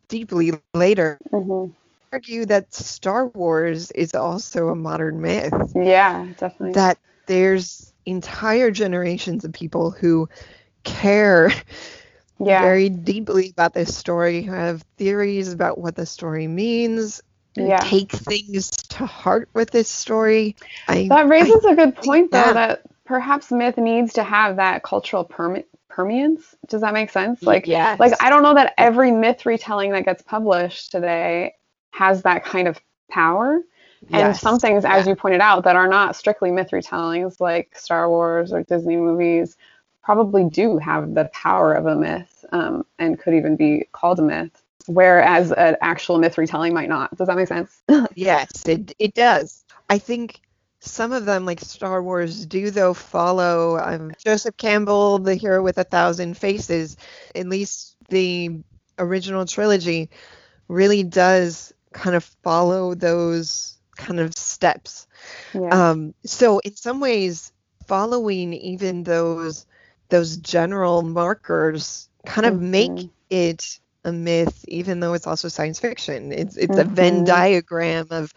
deeply 0.09 0.53
later 0.75 1.19
Mhm. 1.33 1.73
argue 2.12 2.47
that 2.47 2.75
Star 2.75 3.27
Wars 3.29 3.91
is 3.93 4.15
also 4.15 4.69
a 4.69 4.75
modern 4.77 5.21
myth 5.21 5.53
Yeah, 5.75 6.27
definitely. 6.37 6.73
that 6.75 6.99
there's 7.27 7.93
entire 8.07 8.71
generations 8.71 9.45
of 9.45 9.52
people 9.52 9.90
who 9.90 10.28
care 10.85 11.52
yeah. 12.38 12.62
very 12.62 12.88
deeply 12.88 13.50
about 13.50 13.75
this 13.75 13.97
story, 13.97 14.42
who 14.42 14.52
have 14.52 14.83
theories 14.97 15.52
about 15.52 15.78
what 15.78 15.95
the 15.95 16.07
story 16.07 16.47
means, 16.47 17.23
and 17.57 17.69
Yeah. 17.69 17.78
take 17.78 18.11
things 18.12 18.71
to 18.71 19.07
heart 19.07 19.49
with 19.52 19.71
this 19.71 19.88
story. 19.88 20.57
I, 20.88 21.09
That 21.09 21.28
raises 21.28 21.64
a 21.64 21.75
good 21.75 21.97
point, 21.97 22.30
though, 22.30 22.52
that 22.52 22.83
perhaps 23.04 23.50
myth 23.50 23.76
needs 23.76 24.14
to 24.14 24.23
have 24.23 24.57
that 24.57 24.83
cultural 24.83 25.25
perme- 25.25 25.64
permeance. 25.88 26.54
Does 26.69 26.80
that 26.80 26.95
make 26.95 27.11
sense? 27.11 27.42
Like, 27.42 27.66
yes. 27.66 27.99
like 28.00 28.12
I 28.23 28.30
don't 28.30 28.42
know 28.42 28.54
that 28.54 28.75
every 28.78 29.11
myth 29.11 29.45
retelling 29.45 29.90
that 29.92 30.04
gets 30.04 30.23
published 30.23 30.92
today 30.92 31.54
has 31.90 32.23
that 32.23 32.45
kind 32.45 32.69
of 32.69 32.80
power. 33.11 33.61
And 34.12 34.37
Yes. 34.37 34.40
some 34.40 34.59
things, 34.59 34.85
as 34.85 35.07
Yeah. 35.07 35.07
you 35.07 35.14
pointed 35.14 35.40
out, 35.40 35.64
that 35.64 35.76
are 35.76 35.88
not 35.88 36.16
strictly 36.16 36.50
myth 36.50 36.71
retellings, 36.73 37.40
like 37.40 37.76
Star 37.78 38.09
Wars 38.09 38.52
or 38.52 38.62
Disney 38.62 38.97
movies, 38.97 39.57
probably 40.02 40.45
do 40.49 40.78
have 40.78 41.14
the 41.14 41.26
power 41.33 41.73
of 41.75 41.87
a 41.87 41.97
myth 41.97 42.45
um, 42.52 42.85
and 42.99 43.19
could 43.19 43.35
even 43.35 43.57
be 43.57 43.88
called 43.92 44.19
a 44.19 44.23
myth, 44.23 44.62
whereas 44.87 45.52
an 45.52 45.76
actual 45.80 46.19
myth 46.19 46.38
retelling 46.38 46.75
might 46.75 46.88
not. 46.88 47.14
Does 47.16 47.28
that 47.28 47.37
make 47.37 47.49
sense? 47.49 47.83
Yes, 48.14 48.66
it 48.66 48.92
it 48.99 49.14
does. 49.14 49.64
I 49.88 49.99
think 49.99 50.40
some 50.80 51.12
of 51.12 51.25
them, 51.26 51.47
like 51.47 51.61
Star 51.61 52.02
Wars, 52.02 52.47
do 52.47 52.71
though 52.71 52.95
follow 52.95 53.78
um, 53.78 54.12
Joseph 54.19 54.57
Campbell, 54.57 55.19
the 55.19 55.35
hero 55.35 55.62
with 55.62 55.78
a 55.78 55.85
thousand 55.85 56.37
faces. 56.37 56.97
At 57.35 57.49
least 57.49 57.97
the 58.09 58.61
original 58.99 59.47
trilogy 59.47 60.11
really 60.69 61.04
does 61.04 61.73
kind 61.92 62.16
of 62.16 62.25
follow 62.42 62.95
those 62.95 63.79
kind 64.00 64.21
of 64.21 64.35
steps. 64.37 65.07
yeah. 65.54 65.90
Um, 65.90 66.14
so 66.25 66.59
in 66.61 66.76
some 66.76 67.00
ways, 67.00 67.52
following 67.87 68.52
even 68.54 69.02
those 69.04 69.66
those 70.09 70.37
general 70.38 71.02
markers 71.02 72.09
kind 72.26 72.47
of 72.47 72.61
make 72.61 72.90
Mhm. 72.90 73.11
it 73.30 73.78
a 74.04 74.12
myth, 74.12 74.64
even 74.66 74.99
though 75.00 75.12
it's 75.12 75.26
also 75.26 75.49
science 75.49 75.78
fiction. 75.78 76.33
It's 76.33 76.57
it's 76.57 76.76
a 76.76 76.85
Venn 76.85 77.23
Mhm. 77.23 77.26
diagram 77.26 78.07
of 78.11 78.33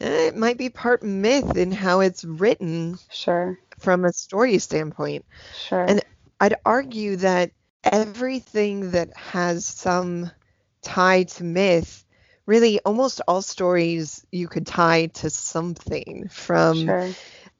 eh, 0.00 0.28
it 0.28 0.36
might 0.36 0.56
be 0.58 0.70
part 0.70 1.02
myth 1.02 1.56
in 1.56 1.72
how 1.72 2.00
it's 2.00 2.24
written 2.24 2.98
sure. 3.10 3.58
from 3.78 4.04
a 4.04 4.12
story 4.12 4.58
standpoint. 4.58 5.24
Sure. 5.56 5.84
And- 5.84 6.02
I'd 6.40 6.54
argue 6.64 7.16
that 7.16 7.50
everything 7.82 8.92
that 8.92 9.08
has 9.16 9.66
some 9.66 10.30
tie 10.82 11.24
to 11.24 11.42
myth, 11.44 12.04
really 12.48 12.80
almost 12.80 13.20
all 13.28 13.42
stories 13.42 14.24
you 14.32 14.48
could 14.48 14.66
tie 14.66 15.06
to 15.06 15.28
something 15.28 16.28
from 16.30 16.86
sure. 16.86 17.10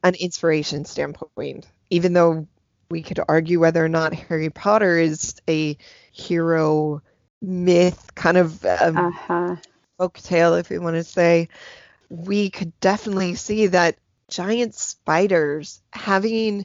an 0.02 0.14
inspiration 0.14 0.86
standpoint, 0.86 1.66
even 1.90 2.14
though 2.14 2.48
we 2.90 3.02
could 3.02 3.20
argue 3.28 3.60
whether 3.60 3.84
or 3.84 3.88
not 3.90 4.14
Harry 4.14 4.48
Potter 4.48 4.98
is 4.98 5.34
a 5.46 5.76
hero 6.10 7.02
myth, 7.42 8.14
kind 8.14 8.38
of 8.38 8.64
um, 8.64 8.96
Uh 8.96 9.10
huh. 9.10 9.56
folk 9.98 10.18
tale, 10.18 10.54
if 10.54 10.70
we 10.70 10.78
want 10.78 10.96
to 10.96 11.04
say, 11.04 11.50
we 12.08 12.48
could 12.48 12.72
definitely 12.80 13.34
see 13.34 13.66
that 13.66 13.96
giant 14.30 14.74
spiders 14.74 15.82
having 15.92 16.64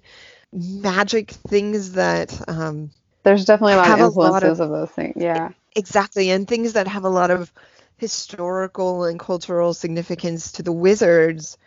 magic 0.53 1.31
things 1.31 1.93
that 1.93 2.47
um, 2.47 2.89
There's 3.23 3.43
definitely 3.43 3.73
a 3.73 3.77
lot 3.77 3.99
of 3.99 3.99
a 3.99 4.19
lot 4.19 4.43
of- 4.43 4.49
influences 4.49 4.59
of, 4.61 4.69
those 4.69 4.91
things. 4.91 5.15
Yeah. 5.17 5.49
exactly 5.75 6.29
and 6.29 6.47
things 6.47 6.73
that 6.73 6.87
have 6.87 7.03
a 7.03 7.09
lot 7.09 7.31
of 7.31 7.51
historical 7.97 9.05
and 9.05 9.19
cultural 9.19 9.73
significance 9.73 10.53
to 10.53 10.63
the 10.63 10.71
wizards 10.71 11.57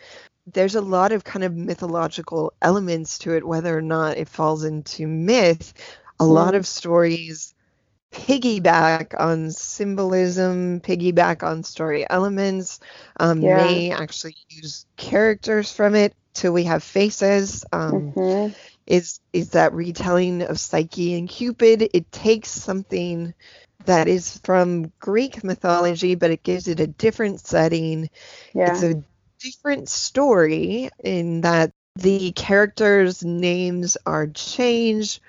there's 0.52 0.74
a 0.74 0.80
lot 0.80 1.12
of 1.12 1.24
kind 1.24 1.44
of 1.44 1.54
mythological 1.54 2.52
elements 2.62 3.18
to 3.18 3.34
it 3.34 3.46
whether 3.46 3.76
or 3.76 3.82
not 3.82 4.16
it 4.16 4.28
falls 4.28 4.64
into 4.64 5.06
myth 5.06 5.72
a 6.20 6.24
lot 6.26 6.54
Mm. 6.54 6.56
of 6.56 6.66
stories 6.66 7.54
piggyback 8.12 9.18
on 9.18 9.50
symbolism 9.50 10.80
piggyback 10.80 11.42
on 11.42 11.62
story 11.62 12.06
elements 12.08 12.80
um, 13.20 13.54
Yeah. 13.54 13.54
may 13.54 13.90
actually 13.90 14.36
use 14.48 14.86
characters 14.96 15.72
from 15.72 15.94
it 15.94 16.14
till 16.34 16.52
we 16.52 16.64
have 16.64 16.82
faces 16.82 17.64
um, 17.72 18.14
Mhm. 18.14 18.54
is 18.86 19.20
is 19.32 19.50
that 19.50 19.72
retelling 19.74 20.42
of 20.42 20.58
Psyche 20.58 21.14
and 21.18 21.28
Cupid. 21.28 21.88
It 21.94 22.10
takes 22.12 22.50
something 22.50 23.34
that 23.86 24.08
is 24.08 24.38
from 24.44 24.92
Greek 25.00 25.42
mythology, 25.42 26.14
but 26.14 26.30
it 26.30 26.42
gives 26.42 26.68
it 26.68 26.80
a 26.80 26.86
different 26.86 27.40
setting. 27.40 28.10
Yeah. 28.54 28.72
It's 28.72 28.82
a 28.82 29.02
different 29.40 29.88
story 29.88 30.90
in 31.02 31.42
that 31.42 31.72
the 31.96 32.32
characters' 32.32 33.24
names 33.24 33.96
are 34.06 34.26
changed. 34.26 35.20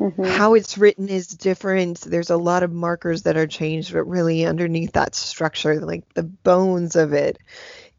Mhm. 0.00 0.26
How 0.26 0.54
it's 0.54 0.76
written 0.76 1.08
is 1.08 1.28
different. 1.28 2.00
There's 2.00 2.30
a 2.30 2.36
lot 2.36 2.62
of 2.62 2.72
markers 2.72 3.22
that 3.22 3.36
are 3.36 3.46
changed, 3.46 3.92
but 3.92 4.04
really 4.04 4.44
underneath 4.44 4.92
that 4.92 5.14
structure, 5.14 5.80
like 5.80 6.12
the 6.14 6.24
bones 6.24 6.96
of 6.96 7.12
it, 7.12 7.38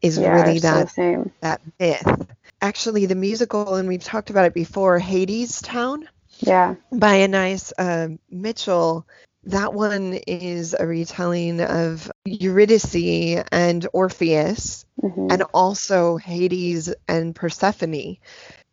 is 0.02 0.18
yeah, 0.18 0.32
really 0.34 0.58
that 0.60 0.90
same. 0.90 1.32
that 1.40 1.60
myth. 1.80 2.26
Actually, 2.60 3.06
the 3.06 3.14
musical, 3.14 3.74
and 3.74 3.88
we've 3.88 4.04
talked 4.04 4.30
about 4.30 4.46
it 4.46 4.54
before, 4.54 4.98
Hadestown 5.00 6.04
Yeah. 6.40 6.74
by 6.92 7.22
Anais 7.22 7.72
uh, 7.78 8.08
Mitchell. 8.30 9.06
That 9.46 9.72
one 9.72 10.14
is 10.26 10.74
a 10.78 10.86
retelling 10.86 11.60
of 11.60 12.10
Eurydice 12.24 13.44
and 13.52 13.86
Orpheus, 13.92 14.84
Mhm. 15.02 15.32
and 15.32 15.42
also 15.54 16.16
Hades 16.16 16.92
and 17.06 17.34
Persephone. 17.34 18.16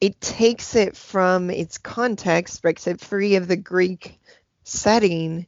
It 0.02 0.20
takes 0.20 0.76
it 0.76 0.98
from 0.98 1.52
its 1.52 1.78
context, 1.78 2.62
breaks 2.64 2.88
it 2.88 3.02
free 3.02 3.36
of 3.36 3.48
the 3.48 3.56
Greek 3.56 4.20
setting, 4.64 5.46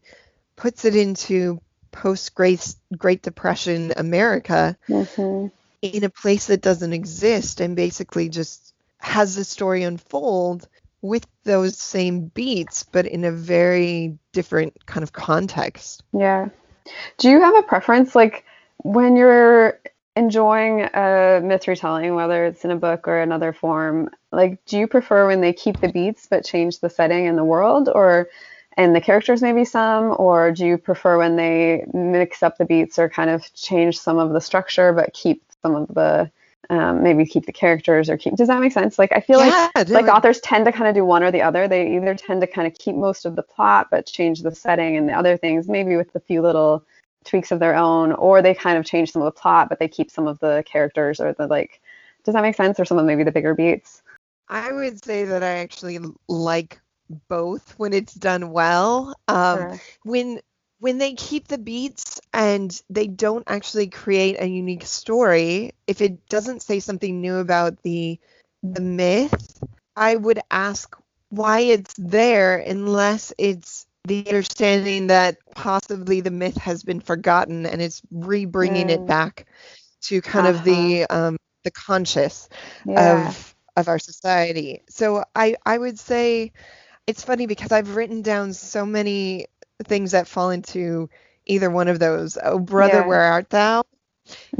puts 0.55 0.85
it 0.85 0.95
into 0.95 1.59
post 1.91 2.35
Great 2.35 2.75
Great 2.95 3.23
Depression 3.23 3.93
America 3.97 4.77
Mhm. 4.87 5.51
in 5.81 6.03
a 6.03 6.09
place 6.09 6.47
that 6.47 6.61
doesn't 6.61 6.93
exist 6.93 7.61
and 7.61 7.75
basically 7.75 8.29
just 8.29 8.73
has 8.99 9.35
the 9.35 9.43
story 9.43 9.83
unfold 9.83 10.67
with 11.07 11.27
those 11.43 11.77
same 11.77 12.25
beats 12.27 12.83
but 12.83 13.05
in 13.05 13.23
a 13.23 13.31
very 13.31 14.17
different 14.33 14.85
kind 14.85 15.03
of 15.03 15.13
context. 15.13 16.03
Yeah. 16.13 16.49
Do 17.17 17.29
you 17.29 17.41
have 17.41 17.55
a 17.55 17.63
preference, 17.63 18.15
like 18.15 18.45
when 18.77 19.15
you're 19.15 19.79
enjoying 20.15 20.81
a 20.81 21.41
myth 21.43 21.67
retelling, 21.67 22.15
whether 22.15 22.45
it's 22.45 22.63
in 22.63 22.71
a 22.71 22.75
book 22.75 23.07
or 23.07 23.19
another 23.19 23.53
form? 23.53 24.09
Like, 24.31 24.63
do 24.65 24.77
you 24.77 24.87
prefer 24.87 25.27
when 25.27 25.41
they 25.41 25.53
keep 25.53 25.81
the 25.81 25.91
beats 25.91 26.27
but 26.29 26.45
change 26.45 26.79
the 26.79 26.89
setting 26.89 27.27
and 27.27 27.37
the 27.37 27.43
world, 27.43 27.89
or 27.93 28.29
and 28.77 28.95
the 28.95 29.01
characters 29.01 29.41
maybe 29.41 29.65
some, 29.65 30.13
or 30.17 30.51
do 30.51 30.65
you 30.65 30.77
prefer 30.77 31.17
when 31.17 31.37
they 31.37 31.85
mix 31.93 32.43
up 32.43 32.57
the 32.57 32.65
beats 32.65 32.99
or 32.99 33.09
kind 33.09 33.29
of 33.29 33.51
change 33.53 33.97
some 33.97 34.17
of 34.17 34.33
the 34.33 34.41
structure 34.41 34.93
but 34.93 35.13
keep 35.13 35.41
some 35.61 35.75
of 35.75 35.87
the 35.87 36.29
um, 36.69 37.03
maybe 37.03 37.25
keep 37.25 37.45
the 37.45 37.51
characters 37.51 38.09
or 38.09 38.17
keep? 38.17 38.35
Does 38.35 38.47
that 38.47 38.59
make 38.59 38.71
sense? 38.71 38.97
Like, 38.99 39.11
I 39.11 39.19
feel 39.19 39.39
like 39.39 39.51
Yeah, 39.51 39.69
no, 39.75 39.93
like 39.93 40.07
authors 40.07 40.39
tend 40.39 40.65
to 40.65 40.71
kind 40.71 40.87
of 40.87 40.95
do 40.95 41.05
one 41.05 41.23
or 41.23 41.31
the 41.31 41.41
other. 41.41 41.67
They 41.67 41.95
either 41.95 42.15
tend 42.15 42.41
to 42.41 42.47
kind 42.47 42.67
of 42.67 42.77
keep 42.77 42.95
most 42.95 43.25
of 43.25 43.35
the 43.35 43.43
plot 43.43 43.87
but 43.91 44.05
change 44.05 44.41
the 44.41 44.53
setting 44.53 44.97
and 44.97 45.07
the 45.07 45.13
other 45.13 45.37
things, 45.37 45.67
maybe 45.67 45.95
with 45.95 46.13
a 46.15 46.19
few 46.19 46.41
little 46.41 46.83
tweaks 47.23 47.51
of 47.51 47.59
their 47.59 47.75
own, 47.75 48.11
or 48.13 48.41
they 48.41 48.53
kind 48.53 48.77
of 48.77 48.85
change 48.85 49.11
some 49.11 49.21
of 49.21 49.25
the 49.25 49.39
plot 49.39 49.69
but 49.69 49.79
they 49.79 49.87
keep 49.87 50.11
some 50.11 50.27
of 50.27 50.39
the 50.39 50.63
characters 50.67 51.19
or 51.19 51.33
the 51.33 51.47
like. 51.47 51.81
Does 52.23 52.33
that 52.33 52.41
make 52.41 52.55
sense? 52.55 52.79
Or 52.79 52.85
some 52.85 52.97
of 52.97 53.05
maybe 53.05 53.23
the 53.23 53.31
bigger 53.31 53.53
beats. 53.53 54.01
I 54.47 54.71
would 54.71 55.03
say 55.03 55.25
that 55.25 55.43
I 55.43 55.59
actually 55.59 55.99
like 56.27 56.79
both 57.27 57.77
when 57.77 57.93
it's 57.93 58.13
done 58.13 58.51
well. 58.51 59.15
Um, 59.27 59.57
Sure. 59.57 59.79
when 60.03 60.39
when 60.79 60.97
they 60.97 61.13
keep 61.13 61.47
the 61.47 61.57
beats 61.57 62.19
and 62.33 62.71
they 62.89 63.07
don't 63.07 63.43
actually 63.47 63.87
create 63.87 64.37
a 64.39 64.45
unique 64.47 64.85
story, 64.85 65.71
if 65.87 66.01
it 66.01 66.27
doesn't 66.27 66.61
say 66.61 66.79
something 66.79 67.21
new 67.21 67.37
about 67.37 67.81
the 67.83 68.19
the 68.73 68.81
myth, 68.81 69.59
I 69.95 70.15
would 70.15 70.39
ask 70.51 70.95
why 71.29 71.59
it's 71.61 71.93
there 71.97 72.57
unless 72.57 73.33
it's 73.37 73.85
the 74.05 74.25
understanding 74.27 75.07
that 75.07 75.37
possibly 75.55 76.21
the 76.21 76.31
myth 76.31 76.57
has 76.57 76.83
been 76.83 76.99
forgotten 76.99 77.65
and 77.65 77.81
it's 77.81 78.01
re-bringing 78.11 78.89
it 78.89 79.05
Mm. 79.05 79.05
back 79.05 79.45
to 80.03 80.21
kind 80.21 80.47
of 80.47 80.63
the 80.63 81.05
um, 81.09 81.37
the 81.63 81.71
conscious 81.71 82.49
Yeah. 82.83 83.33
of 83.35 83.55
of 83.75 83.87
our 83.87 83.99
society. 83.99 84.81
So 84.89 85.23
I 85.35 85.55
I 85.65 85.77
would 85.77 85.99
say 85.99 86.51
it's 87.07 87.23
funny 87.23 87.45
because 87.47 87.71
I've 87.71 87.95
written 87.95 88.21
down 88.21 88.53
so 88.53 88.85
many 88.85 89.47
things 89.83 90.11
that 90.11 90.27
fall 90.27 90.49
into 90.49 91.09
either 91.45 91.69
one 91.69 91.87
of 91.87 91.99
those. 91.99 92.37
Oh 92.41 92.59
brother, 92.59 93.01
Yeah. 93.01 93.03
where 93.03 93.21
art 93.21 93.49
thou? 93.49 93.83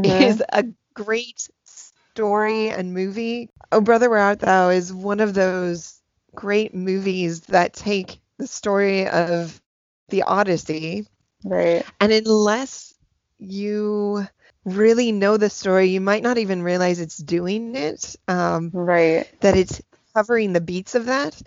Is 0.04 0.42
a 0.52 0.66
great 0.94 1.50
story 1.66 2.70
and 2.70 2.94
movie. 2.94 3.50
Oh 3.72 3.82
brother, 3.82 4.10
where 4.10 4.20
art 4.20 4.40
thou 4.40 4.70
is 4.70 4.94
one 4.94 5.20
of 5.20 5.34
those 5.34 6.02
great 6.36 6.74
movies 6.74 7.42
that 7.42 7.74
take 7.74 8.20
the 8.38 8.48
story 8.48 9.08
of 9.08 9.62
the 10.10 10.24
Odyssey 10.24 11.08
right. 11.44 11.86
and 12.00 12.12
unless 12.12 12.94
you 13.40 14.26
really 14.66 15.12
know 15.12 15.38
the 15.38 15.50
story, 15.50 15.88
you 15.88 16.02
might 16.02 16.24
not 16.24 16.38
even 16.38 16.62
realize 16.64 17.00
it's 17.00 17.18
doing 17.18 17.76
it. 17.76 18.16
Um, 18.28 18.74
Right. 18.74 19.28
that 19.42 19.56
it's 19.56 19.82
covering 20.16 20.54
the 20.54 20.62
beats 20.62 20.96
of 20.96 21.06
that. 21.06 21.42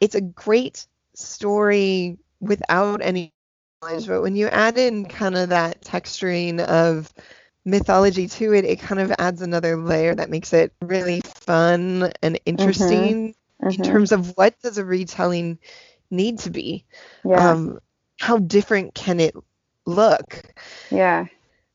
It's 0.00 0.14
a 0.14 0.20
great 0.20 0.86
story 1.14 2.18
without 2.40 3.00
any 3.02 3.32
knowledge, 3.82 4.06
but 4.06 4.22
when 4.22 4.36
you 4.36 4.48
add 4.48 4.78
in 4.78 5.06
kind 5.06 5.36
of 5.36 5.50
that 5.50 5.82
texturing 5.82 6.60
of 6.60 7.12
mythology 7.64 8.28
to 8.28 8.54
it, 8.54 8.64
it 8.64 8.80
kind 8.80 9.00
of 9.00 9.12
adds 9.18 9.42
another 9.42 9.76
layer 9.76 10.14
that 10.14 10.30
makes 10.30 10.52
it 10.52 10.72
really 10.80 11.20
fun 11.20 12.12
and 12.22 12.40
interesting 12.46 13.34
in 13.70 13.76
Mhm. 13.76 13.84
terms 13.84 14.12
of 14.12 14.36
what 14.36 14.58
does 14.62 14.78
a 14.78 14.84
retelling 14.84 15.58
need 16.10 16.38
to 16.40 16.50
be? 16.50 16.84
Yeah. 17.24 17.52
Um, 17.52 17.78
how 18.18 18.38
different 18.38 18.94
can 18.94 19.20
it 19.20 19.34
look? 19.86 20.42
yeah. 20.90 21.26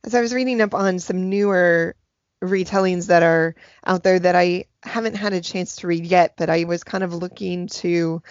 as 0.05 0.15
I 0.15 0.21
was 0.21 0.33
reading 0.33 0.61
up 0.61 0.73
on 0.73 0.99
some 0.99 1.29
newer 1.29 1.95
retellings 2.43 3.07
that 3.07 3.23
are 3.23 3.55
out 3.85 4.03
there 4.03 4.19
that 4.19 4.35
I 4.35 4.65
haven't 4.83 5.15
had 5.15 5.33
a 5.33 5.41
chance 5.41 5.77
to 5.77 5.87
read 5.87 6.05
yet, 6.05 6.33
but 6.37 6.49
I 6.49 6.65
was 6.65 6.83
kind 6.83 7.03
of 7.03 7.13
looking 7.13 7.67
to 7.67 8.21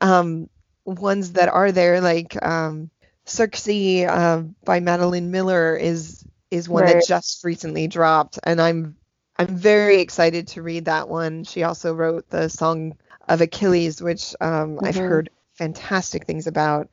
um, 0.00 0.48
ones 0.84 1.32
that 1.32 1.48
are 1.48 1.72
there, 1.72 2.00
like 2.00 2.36
um, 2.44 2.90
Circe 3.26 3.68
uh, 3.68 4.42
by 4.64 4.80
Madeline 4.80 5.30
Miller 5.30 5.76
is 5.76 6.24
is 6.50 6.68
one 6.68 6.84
Right. 6.84 6.94
that 6.96 7.06
just 7.06 7.42
recently 7.44 7.88
dropped, 7.88 8.38
and 8.44 8.60
I'm 8.60 8.96
I'm 9.38 9.56
very 9.56 10.00
excited 10.00 10.48
to 10.48 10.62
read 10.62 10.84
that 10.84 11.08
one. 11.08 11.44
She 11.44 11.62
also 11.64 11.94
wrote 11.94 12.28
the 12.30 12.48
Song 12.48 12.96
of 13.28 13.40
Achilles, 13.40 14.02
which 14.02 14.34
um, 14.40 14.78
I've 14.82 14.94
Mhm. 14.96 15.08
heard 15.08 15.30
fantastic 15.54 16.26
things 16.26 16.46
about. 16.46 16.88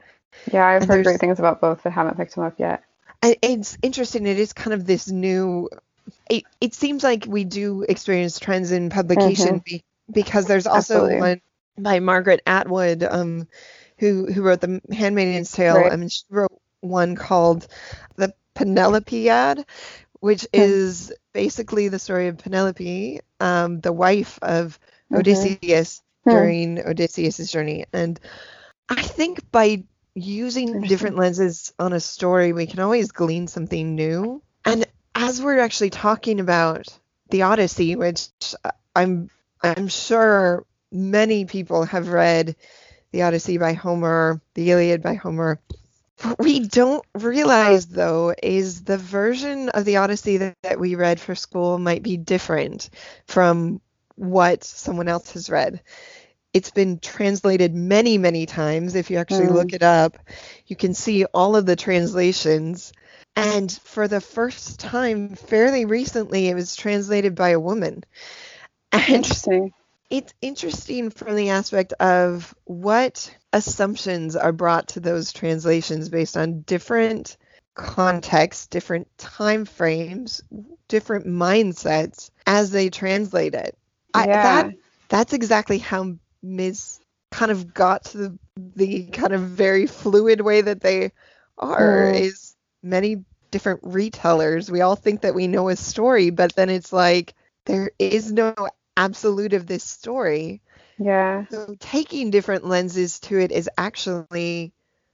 Yeah. 0.52 0.66
I've 0.66 0.84
and 0.84 0.92
heard 0.92 1.04
great 1.06 1.20
things 1.20 1.40
about 1.40 1.62
both, 1.62 1.82
but 1.84 1.92
haven't 1.92 2.18
picked 2.18 2.36
them 2.36 2.46
up 2.46 2.58
yet. 2.60 2.84
I- 3.22 3.38
it's 3.42 3.78
interesting. 3.82 4.26
It 4.26 4.40
is 4.40 4.54
kind 4.54 4.74
of 4.74 4.86
this 4.86 5.10
new. 5.12 5.70
It, 6.30 6.44
it 6.60 6.74
seems 6.74 7.04
like 7.04 7.26
we 7.28 7.44
do 7.44 7.86
experience 7.88 8.40
trends 8.40 8.72
in 8.72 8.90
publication 8.90 9.62
be, 9.64 9.84
because 10.12 10.46
there's 10.46 10.66
also 10.66 11.06
Absolutely. 11.06 11.20
one 11.20 11.42
by 11.78 12.00
Margaret 12.00 12.42
Atwood, 12.48 13.04
um, 13.04 13.48
who 14.02 14.28
who 14.32 14.44
wrote 14.44 14.62
the 14.62 14.82
Handmaid's 14.92 15.54
Tale. 15.54 15.76
Right. 15.76 15.92
I 15.92 15.98
mean, 15.98 16.10
she 16.10 16.26
wrote 16.32 16.52
one 16.82 17.16
called 17.16 17.68
the 18.18 18.34
Penelopiad, 18.56 19.66
which 20.20 20.48
Hmm. 20.56 20.62
is 20.62 21.14
basically 21.34 21.90
the 21.90 22.00
story 22.00 22.28
of 22.30 22.40
Penelope, 22.40 23.22
um, 23.40 23.82
the 23.82 23.94
wife 23.94 24.40
of 24.44 24.80
Mhm. 25.12 25.20
Odysseus 25.20 26.02
Hmm. 26.26 26.30
during 26.30 26.80
Odysseus's 26.80 27.52
journey. 27.52 27.86
And 27.94 28.20
I 28.90 29.02
think 29.02 29.52
by 29.52 29.84
using 30.16 30.82
different 30.86 31.18
lenses 31.18 31.74
on 31.80 31.94
a 31.94 32.00
story, 32.00 32.54
we 32.54 32.68
can 32.68 32.80
always 32.80 33.12
glean 33.12 33.48
something 33.48 33.96
new. 33.96 34.42
And 34.66 34.86
as 35.16 35.42
we're 35.42 35.60
actually 35.60 35.92
talking 35.92 36.40
about 36.40 36.88
the 37.30 37.44
Odyssey, 37.44 37.96
which 37.96 38.30
I'm 38.96 39.30
I'm 39.64 39.88
sure 39.88 40.66
many 40.92 41.46
people 41.46 41.86
have 41.86 42.10
read 42.10 42.56
the 43.12 43.24
Odyssey 43.24 43.58
by 43.58 43.74
Homer, 43.74 44.42
the 44.54 44.72
Iliad 44.72 45.02
by 45.02 45.16
Homer. 45.16 45.60
What 46.22 46.40
we 46.40 46.60
don't 46.60 47.04
realize 47.16 47.88
though 47.88 48.34
is 48.42 48.84
the 48.84 48.98
version 48.98 49.70
of 49.70 49.86
the 49.86 49.98
Odyssey 49.98 50.38
that, 50.38 50.56
that 50.62 50.80
we 50.80 50.96
read 50.96 51.20
for 51.20 51.34
school 51.36 51.80
might 51.80 52.04
be 52.04 52.18
different 52.18 52.90
from 53.26 53.82
what 54.16 54.64
someone 54.64 55.08
else 55.08 55.32
has 55.34 55.50
read. 55.50 55.82
It's 56.54 56.72
been 56.72 57.00
translated 57.00 57.74
many, 57.74 58.18
many 58.18 58.46
times. 58.46 58.96
If 58.96 59.10
you 59.10 59.18
actually 59.18 59.48
Mm. 59.48 59.54
look 59.54 59.74
it 59.74 59.84
up, 59.84 60.18
you 60.68 60.76
can 60.76 60.94
see 60.94 61.26
all 61.26 61.56
of 61.56 61.66
the 61.66 61.76
translations. 61.76 62.92
And 63.36 63.72
for 63.86 64.08
the 64.08 64.22
first 64.22 64.80
time, 64.80 65.36
fairly 65.36 65.86
recently, 65.86 66.50
it 66.50 66.54
was 66.54 66.76
translated 66.76 67.36
by 67.36 67.50
a 67.50 67.60
woman. 67.60 68.04
And 68.92 69.08
Interesting. 69.10 69.72
It's 70.12 70.34
interesting 70.42 71.10
from 71.12 71.38
the 71.38 71.52
aspect 71.52 71.94
of 71.94 72.54
what 72.66 73.36
assumptions 73.54 74.36
are 74.36 74.54
brought 74.54 74.90
to 74.90 75.02
those 75.02 75.34
translations 75.34 76.10
based 76.10 76.38
on 76.38 76.64
different 76.64 77.38
contexts, 77.76 78.68
different 78.68 79.08
time 79.18 79.66
frames, 79.66 80.42
different 80.90 81.28
mindsets 81.28 82.32
as 82.46 82.72
they 82.72 82.90
translate 82.90 83.56
it. 83.56 83.78
I, 84.14 84.28
Yeah. 84.28 84.44
that 84.44 84.76
that's 85.10 85.34
exactly 85.34 85.80
how 85.80 86.16
myths 86.44 87.00
kind 87.32 87.52
of 87.52 87.74
got 87.74 88.06
to 88.06 88.18
the, 88.18 88.40
the 88.76 89.06
kind 89.06 89.34
of 89.34 89.42
very 89.42 89.88
fluid 89.88 90.42
way 90.42 90.62
that 90.62 90.82
they 90.82 91.14
are 91.58 92.12
Mm. 92.12 92.22
is 92.22 92.58
many 92.84 93.24
different 93.52 93.84
retellers. 93.84 94.70
We 94.70 94.82
all 94.82 94.98
think 94.98 95.22
that 95.22 95.36
we 95.36 95.48
know 95.48 95.70
a 95.70 95.78
story, 95.78 96.32
but 96.32 96.56
then 96.56 96.70
it's 96.70 96.94
like 96.94 97.34
there 97.66 97.92
is 98.00 98.32
no 98.32 98.54
absolute 98.98 99.54
of 99.54 99.68
this 99.68 99.84
story. 99.84 100.62
Yeah. 100.98 101.46
So 101.50 101.76
taking 101.80 102.32
different 102.32 102.66
lenses 102.66 103.20
to 103.22 103.40
it 103.40 103.52
is 103.52 103.70
actually, 103.78 104.74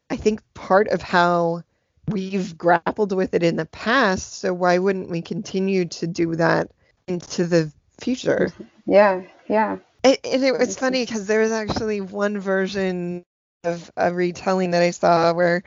I 0.09 0.17
think, 0.17 0.41
part 0.53 0.89
of 0.89 1.01
how 1.01 1.63
we've 2.07 2.57
grappled 2.57 3.13
with 3.13 3.33
it 3.33 3.43
in 3.43 3.55
the 3.55 3.65
past. 3.65 4.39
So 4.39 4.53
why 4.53 4.77
wouldn't 4.77 5.09
we 5.09 5.21
continue 5.21 5.85
to 5.85 6.07
do 6.07 6.35
that 6.35 6.71
into 7.07 7.45
the 7.45 7.71
future? 7.99 8.51
Yeah. 8.85 9.23
Yeah. 9.47 9.77
It, 10.03 10.19
and 10.25 10.43
it 10.43 10.57
was 10.57 10.77
funny 10.77 11.05
because 11.05 11.27
there 11.27 11.41
was 11.41 11.51
actually 11.51 12.01
one 12.01 12.39
version 12.39 13.25
of 13.63 13.91
a 13.97 14.13
retelling 14.13 14.71
that 14.71 14.83
I 14.83 14.91
saw 14.91 15.33
where 15.33 15.63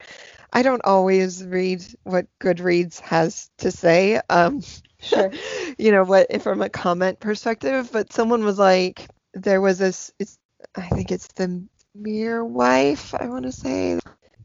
I 0.53 0.63
don't 0.63 0.83
always 0.85 1.45
read 1.45 1.85
what 2.05 2.27
Goodreads 2.41 3.01
has 3.01 3.51
to 3.59 3.71
say. 3.71 4.21
Um, 4.29 4.63
Sure. 5.01 5.31
you 5.79 5.93
know 5.93 6.05
what 6.05 6.43
from 6.43 6.63
a 6.63 6.69
comment 6.69 7.21
perspective, 7.21 7.91
but 7.93 8.13
someone 8.13 8.45
was 8.45 8.59
like, 8.59 9.09
there 9.35 9.61
was 9.61 9.79
this. 9.79 10.13
It's 10.19 10.39
I 10.77 10.89
think 10.89 11.11
it's 11.11 11.29
the 11.35 11.65
Mere 11.95 12.45
Wife. 12.45 13.15
I 13.15 13.29
want 13.29 13.45
to 13.45 13.53
say, 13.53 13.99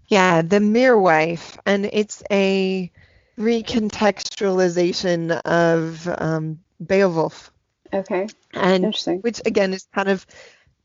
yeah, 0.07 0.41
the 0.41 0.59
Mere 0.59 0.97
Wife, 0.97 1.57
and 1.65 1.85
it's 1.91 2.23
a 2.31 2.91
recontextualization 3.39 5.31
of 5.45 6.07
um, 6.07 6.59
Beowulf, 6.85 7.51
Okay. 7.93 8.27
and 8.53 8.85
Interesting. 8.85 9.21
which 9.21 9.41
again 9.45 9.73
is 9.73 9.87
kind 9.93 10.09
of 10.09 10.25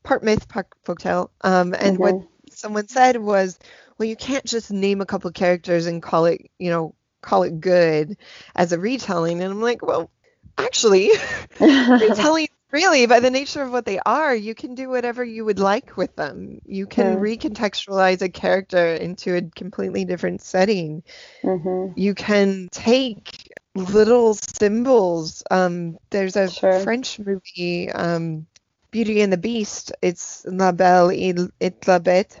part 0.03 0.23
myth, 0.23 0.47
part 0.47 0.67
folktale. 0.85 1.29
Um, 1.41 1.73
and 1.73 1.97
what 1.99 2.17
Mhm. 2.17 2.27
someone 2.51 2.87
said 2.87 3.17
was, 3.17 3.57
well, 3.97 4.07
you 4.07 4.15
can't 4.15 4.45
just 4.45 4.71
name 4.71 5.01
a 5.01 5.05
couple 5.05 5.31
characters 5.31 5.85
and 5.87 6.01
call 6.01 6.25
it, 6.25 6.49
you 6.59 6.69
know, 6.69 6.95
call 7.21 7.43
it 7.43 7.59
good 7.61 8.17
as 8.55 8.71
a 8.73 8.79
retelling. 8.79 9.41
And 9.41 9.51
I'm 9.51 9.61
like, 9.61 9.81
well, 9.85 10.09
actually, 10.57 11.09
retelling 11.99 12.47
really 12.71 13.05
by 13.05 13.19
the 13.19 13.29
nature 13.31 13.61
of 13.61 13.71
what 13.71 13.85
they 13.85 13.99
are, 14.05 14.35
you 14.35 14.55
can 14.55 14.75
do 14.75 14.89
whatever 14.89 15.23
you 15.23 15.45
would 15.45 15.59
like 15.59 15.97
with 15.97 16.15
them. 16.15 16.59
You 16.65 16.87
can 16.87 17.15
Yeah. 17.15 17.19
recontextualize 17.19 18.21
a 18.21 18.29
character 18.29 18.93
into 18.95 19.35
a 19.35 19.41
completely 19.41 20.05
different 20.05 20.41
setting. 20.41 21.03
hmm 21.43 21.95
You 21.95 22.13
can 22.15 22.67
take 22.71 23.51
little 23.75 24.33
symbols. 24.33 25.43
Um, 25.49 25.97
there's 26.09 26.35
a 26.35 26.55
Sure. 26.55 26.69
French 26.69 27.19
movie, 27.19 27.91
um, 27.91 28.47
Beauty 28.91 29.21
and 29.21 29.31
the 29.31 29.37
Beast. 29.37 29.91
It's 30.01 30.45
La 30.47 30.71
Belle 30.71 31.11
et 31.11 31.35
et 31.61 31.87
la 31.87 31.99
Bête 31.99 32.39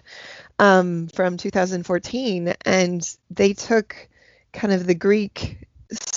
um, 0.59 1.07
from 1.07 1.37
2014, 1.37 2.53
and 2.65 3.17
they 3.29 3.53
took 3.53 3.95
kind 4.53 4.73
of 4.73 4.85
the 4.85 4.95
Greek 4.95 5.57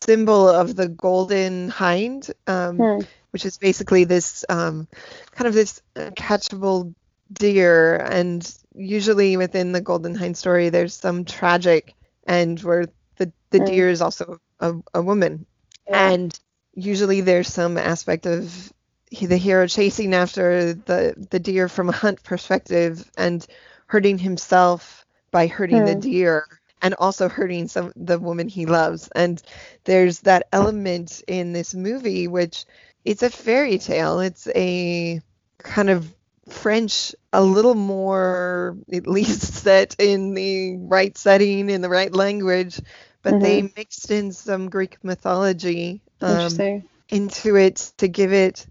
symbol 0.04 0.48
of 0.48 0.74
the 0.76 0.88
golden 0.88 1.68
hind, 1.68 2.30
um, 2.46 2.88
Hmm. 2.88 3.06
which 3.30 3.44
is 3.44 3.58
basically 3.58 4.04
this 4.04 4.44
um, 4.48 4.88
kind 5.32 5.48
of 5.48 5.54
this 5.54 5.80
catchable 6.16 6.94
deer, 7.32 7.96
and 7.96 8.56
usually 8.74 9.36
within 9.36 9.72
the 9.72 9.80
golden 9.80 10.14
hind 10.14 10.36
story, 10.36 10.68
there's 10.70 10.94
some 10.94 11.24
tragic 11.24 11.94
end 12.26 12.60
where 12.60 12.86
the 13.16 13.32
the 13.50 13.60
Mm. 13.60 13.66
deer 13.66 13.88
is 13.88 14.00
also 14.02 14.38
a, 14.60 14.74
a 14.94 15.02
woman, 15.02 15.46
Yeah. 15.88 16.12
and 16.12 16.38
usually 16.74 17.20
there's 17.20 17.48
some 17.48 17.76
aspect 17.78 18.26
of 18.26 18.72
he- 19.10 19.26
the 19.26 19.36
hero 19.36 19.66
chasing 19.66 20.14
after 20.14 20.74
the 20.74 21.14
the 21.30 21.38
deer 21.40 21.68
from 21.68 21.88
a 21.88 21.92
hunt 21.92 22.22
perspective 22.22 23.10
and 23.16 23.46
hurting 23.86 24.18
himself 24.18 25.04
by 25.30 25.46
hurting 25.46 25.84
the 25.84 25.94
Hmm. 25.94 25.96
deer 25.96 26.46
and 26.84 26.94
also 26.94 27.28
hurting 27.28 27.68
some 27.68 27.92
the 27.96 28.20
woman 28.20 28.48
he 28.48 28.66
loves. 28.66 29.08
And 29.16 29.42
there's 29.84 30.20
that 30.22 30.48
element 30.52 31.22
in 31.28 31.52
this 31.52 31.74
movie 31.74 32.28
which 32.28 32.66
it's 33.04 33.24
a 33.24 33.30
fairy 33.30 33.78
tale. 33.78 34.20
It's 34.20 34.48
a 34.54 35.22
kind 35.58 35.90
of 35.90 36.14
french 36.50 37.14
a 37.32 37.42
little 37.42 37.74
more 37.74 38.76
at 38.92 39.06
least 39.06 39.42
set 39.64 39.96
in 39.98 40.34
the 40.34 40.76
right 40.78 41.16
setting 41.18 41.70
in 41.70 41.82
the 41.82 41.90
right 41.90 42.12
language 42.14 42.80
but 43.22 43.40
they 43.40 43.62
mixed 43.76 44.10
in 44.10 44.32
some 44.32 44.68
greek 44.68 45.02
mythology 45.04 46.02
um, 46.20 46.66
into 47.08 47.56
it 47.56 47.92
to 47.98 48.08
give 48.08 48.32
it 48.32 48.66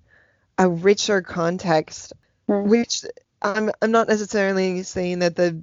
a 0.60 0.69
richer 0.69 1.21
context 1.21 2.13
Hmm. 2.47 2.69
which 2.69 3.06
I'm 3.41 3.71
I'm 3.82 3.91
not 3.91 4.08
necessarily 4.08 4.84
saying 4.84 5.19
that 5.19 5.36
the 5.36 5.62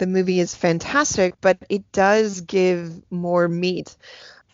the 0.00 0.06
movie 0.08 0.40
is 0.40 0.54
fantastic 0.54 1.34
but 1.40 1.58
it 1.68 1.90
does 1.92 2.40
give 2.40 3.00
more 3.10 3.46
meat 3.48 3.96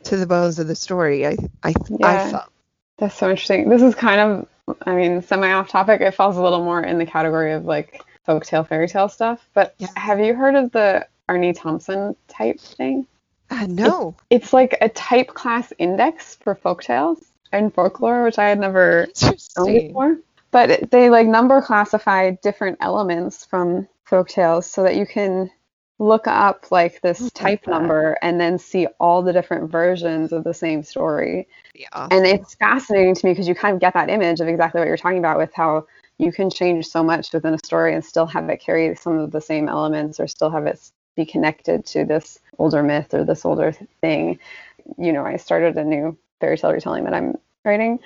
to 0.04 0.16
the 0.18 0.26
bones 0.26 0.58
of 0.58 0.66
the 0.68 0.76
story 0.76 1.26
I 1.26 1.36
I 1.62 1.68
I 1.70 1.72
Yeah. 1.98 2.30
felt 2.30 2.50
That's 2.98 3.14
so 3.14 3.30
interesting. 3.30 3.68
This 3.68 3.82
is 3.82 3.94
kind 3.94 4.20
of, 4.20 4.76
I 4.86 4.94
mean, 4.94 5.20
semi 5.22 5.52
off 5.52 5.68
topic. 5.68 6.00
It 6.00 6.14
falls 6.14 6.36
a 6.38 6.42
little 6.42 6.64
more 6.64 6.80
in 6.82 6.96
the 6.98 7.04
category 7.06 7.52
of 7.52 7.64
like 7.66 8.00
folktale, 8.26 8.66
fairy 8.66 8.88
tale 8.88 9.08
stuff. 9.08 9.46
But 9.54 9.74
Yeah. 9.78 9.88
have 9.96 10.18
you 10.20 10.34
heard 10.34 10.54
of 10.54 10.72
the 10.72 11.06
Aarne 11.28 11.52
Thompson 11.54 12.16
type 12.28 12.58
thing? 12.60 13.06
uh, 13.50 13.66
no 13.68 14.14
It's 14.30 14.52
like 14.52 14.78
a 14.80 14.88
type 14.88 15.28
class 15.28 15.72
index 15.78 16.36
for 16.36 16.54
folktales 16.54 17.22
and 17.52 17.72
folklore, 17.74 18.24
which 18.24 18.38
I 18.38 18.48
had 18.48 18.58
never 18.58 19.08
known 19.56 19.72
before. 19.72 20.18
But 20.50 20.70
it- 20.70 20.90
they 20.90 21.10
like 21.10 21.26
number 21.26 21.60
classify 21.62 22.30
different 22.42 22.78
elements 22.80 23.44
from 23.44 23.88
folktales 24.08 24.64
so 24.64 24.82
that 24.82 24.96
you 24.96 25.06
can 25.06 25.50
look 25.98 26.26
up 26.26 26.70
like 26.70 27.00
this 27.00 27.30
type 27.32 27.64
that. 27.64 27.70
number 27.70 28.18
and 28.22 28.40
then 28.40 28.58
see 28.58 28.86
all 29.00 29.22
the 29.22 29.32
different 29.32 29.70
versions 29.70 30.32
of 30.32 30.44
the 30.44 30.52
same 30.52 30.82
story. 30.82 31.48
yeah 31.74 32.08
And 32.10 32.26
it's 32.26 32.54
fascinating 32.54 33.14
to 33.14 33.26
me 33.26 33.32
because 33.32 33.48
you 33.48 33.54
kind 33.54 33.74
of 33.74 33.80
get 33.80 33.94
that 33.94 34.10
image 34.10 34.40
of 34.40 34.48
exactly 34.48 34.78
what 34.80 34.88
you're 34.88 34.96
talking 34.98 35.18
about 35.18 35.38
with 35.38 35.52
how 35.54 35.86
you 36.18 36.32
can 36.32 36.50
change 36.50 36.86
so 36.86 37.02
much 37.02 37.32
within 37.32 37.54
a 37.54 37.58
story 37.58 37.94
and 37.94 38.04
still 38.04 38.26
have 38.26 38.48
it 38.48 38.60
carry 38.60 38.94
some 38.94 39.18
of 39.18 39.30
the 39.32 39.40
same 39.40 39.68
elements 39.68 40.20
or 40.20 40.26
still 40.26 40.50
have 40.50 40.66
it 40.66 40.90
be 41.16 41.24
connected 41.24 41.84
to 41.86 42.04
this 42.04 42.38
older 42.58 42.82
myth 42.82 43.14
or 43.14 43.24
this 43.24 43.44
older 43.44 43.72
thing. 44.00 44.38
You 44.98 45.12
know, 45.12 45.24
I 45.24 45.36
started 45.36 45.76
a 45.76 45.84
new 45.84 46.16
fairy 46.40 46.58
tale 46.58 46.72
retelling 46.72 47.04
that 47.04 47.14
I'm 47.14 47.36
writing. 47.64 47.98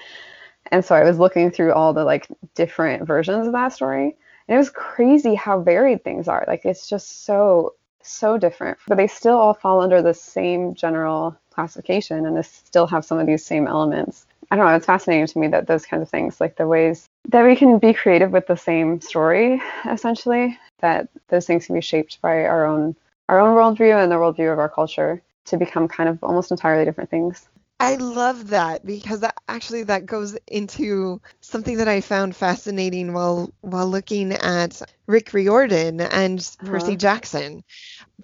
And 0.70 0.84
so 0.84 0.94
I 0.94 1.04
was 1.04 1.18
looking 1.18 1.50
through 1.50 1.72
all 1.72 1.92
the 1.92 2.04
like 2.04 2.28
different 2.54 3.06
versions 3.06 3.46
of 3.46 3.52
that 3.52 3.72
story. 3.72 4.16
And 4.50 4.56
it 4.56 4.58
was 4.58 4.70
crazy 4.70 5.36
how 5.36 5.60
varied 5.60 6.02
things 6.02 6.26
are. 6.26 6.44
Like 6.48 6.64
it's 6.64 6.88
just 6.88 7.24
so 7.24 7.74
so 8.02 8.36
different, 8.36 8.78
but 8.88 8.96
they 8.96 9.06
still 9.06 9.38
all 9.38 9.54
fall 9.54 9.80
under 9.80 10.02
the 10.02 10.12
same 10.12 10.74
general 10.74 11.36
classification 11.50 12.26
and 12.26 12.36
they 12.36 12.42
still 12.42 12.88
have 12.88 13.04
some 13.04 13.18
of 13.18 13.26
these 13.28 13.44
same 13.44 13.68
elements. 13.68 14.26
I 14.50 14.56
don't 14.56 14.66
know, 14.66 14.74
it's 14.74 14.86
fascinating 14.86 15.28
to 15.28 15.38
me 15.38 15.46
that 15.48 15.68
those 15.68 15.86
kinds 15.86 16.02
of 16.02 16.08
things, 16.08 16.40
like 16.40 16.56
the 16.56 16.66
ways 16.66 17.06
that 17.28 17.44
we 17.44 17.54
can 17.54 17.78
be 17.78 17.94
creative 17.94 18.32
with 18.32 18.48
the 18.48 18.56
same 18.56 19.00
story, 19.00 19.62
essentially, 19.88 20.58
that 20.80 21.08
those 21.28 21.46
things 21.46 21.66
can 21.66 21.76
be 21.76 21.80
shaped 21.80 22.20
by 22.20 22.44
our 22.44 22.66
own 22.66 22.96
our 23.28 23.38
own 23.38 23.54
worldview 23.54 24.02
and 24.02 24.10
the 24.10 24.16
worldview 24.16 24.52
of 24.52 24.58
our 24.58 24.68
culture 24.68 25.22
to 25.44 25.56
become 25.56 25.86
kind 25.86 26.08
of 26.08 26.18
almost 26.24 26.50
entirely 26.50 26.84
different 26.84 27.10
things. 27.10 27.48
I 27.80 27.96
love 27.96 28.48
that 28.50 28.86
because 28.86 29.20
that 29.20 29.34
actually 29.48 29.84
that 29.84 30.06
goes 30.06 30.36
into 30.48 31.20
something 31.40 31.78
that 31.78 31.88
I 31.88 32.00
found 32.00 32.36
fascinating 32.36 33.12
while 33.14 33.50
while 33.62 33.88
looking 33.88 34.32
at 34.32 34.80
Rick 35.08 35.32
Riordan 35.34 36.00
and 36.00 36.46
Percy 36.64 36.96
Uh-huh. 36.96 36.96
Jackson 36.96 37.62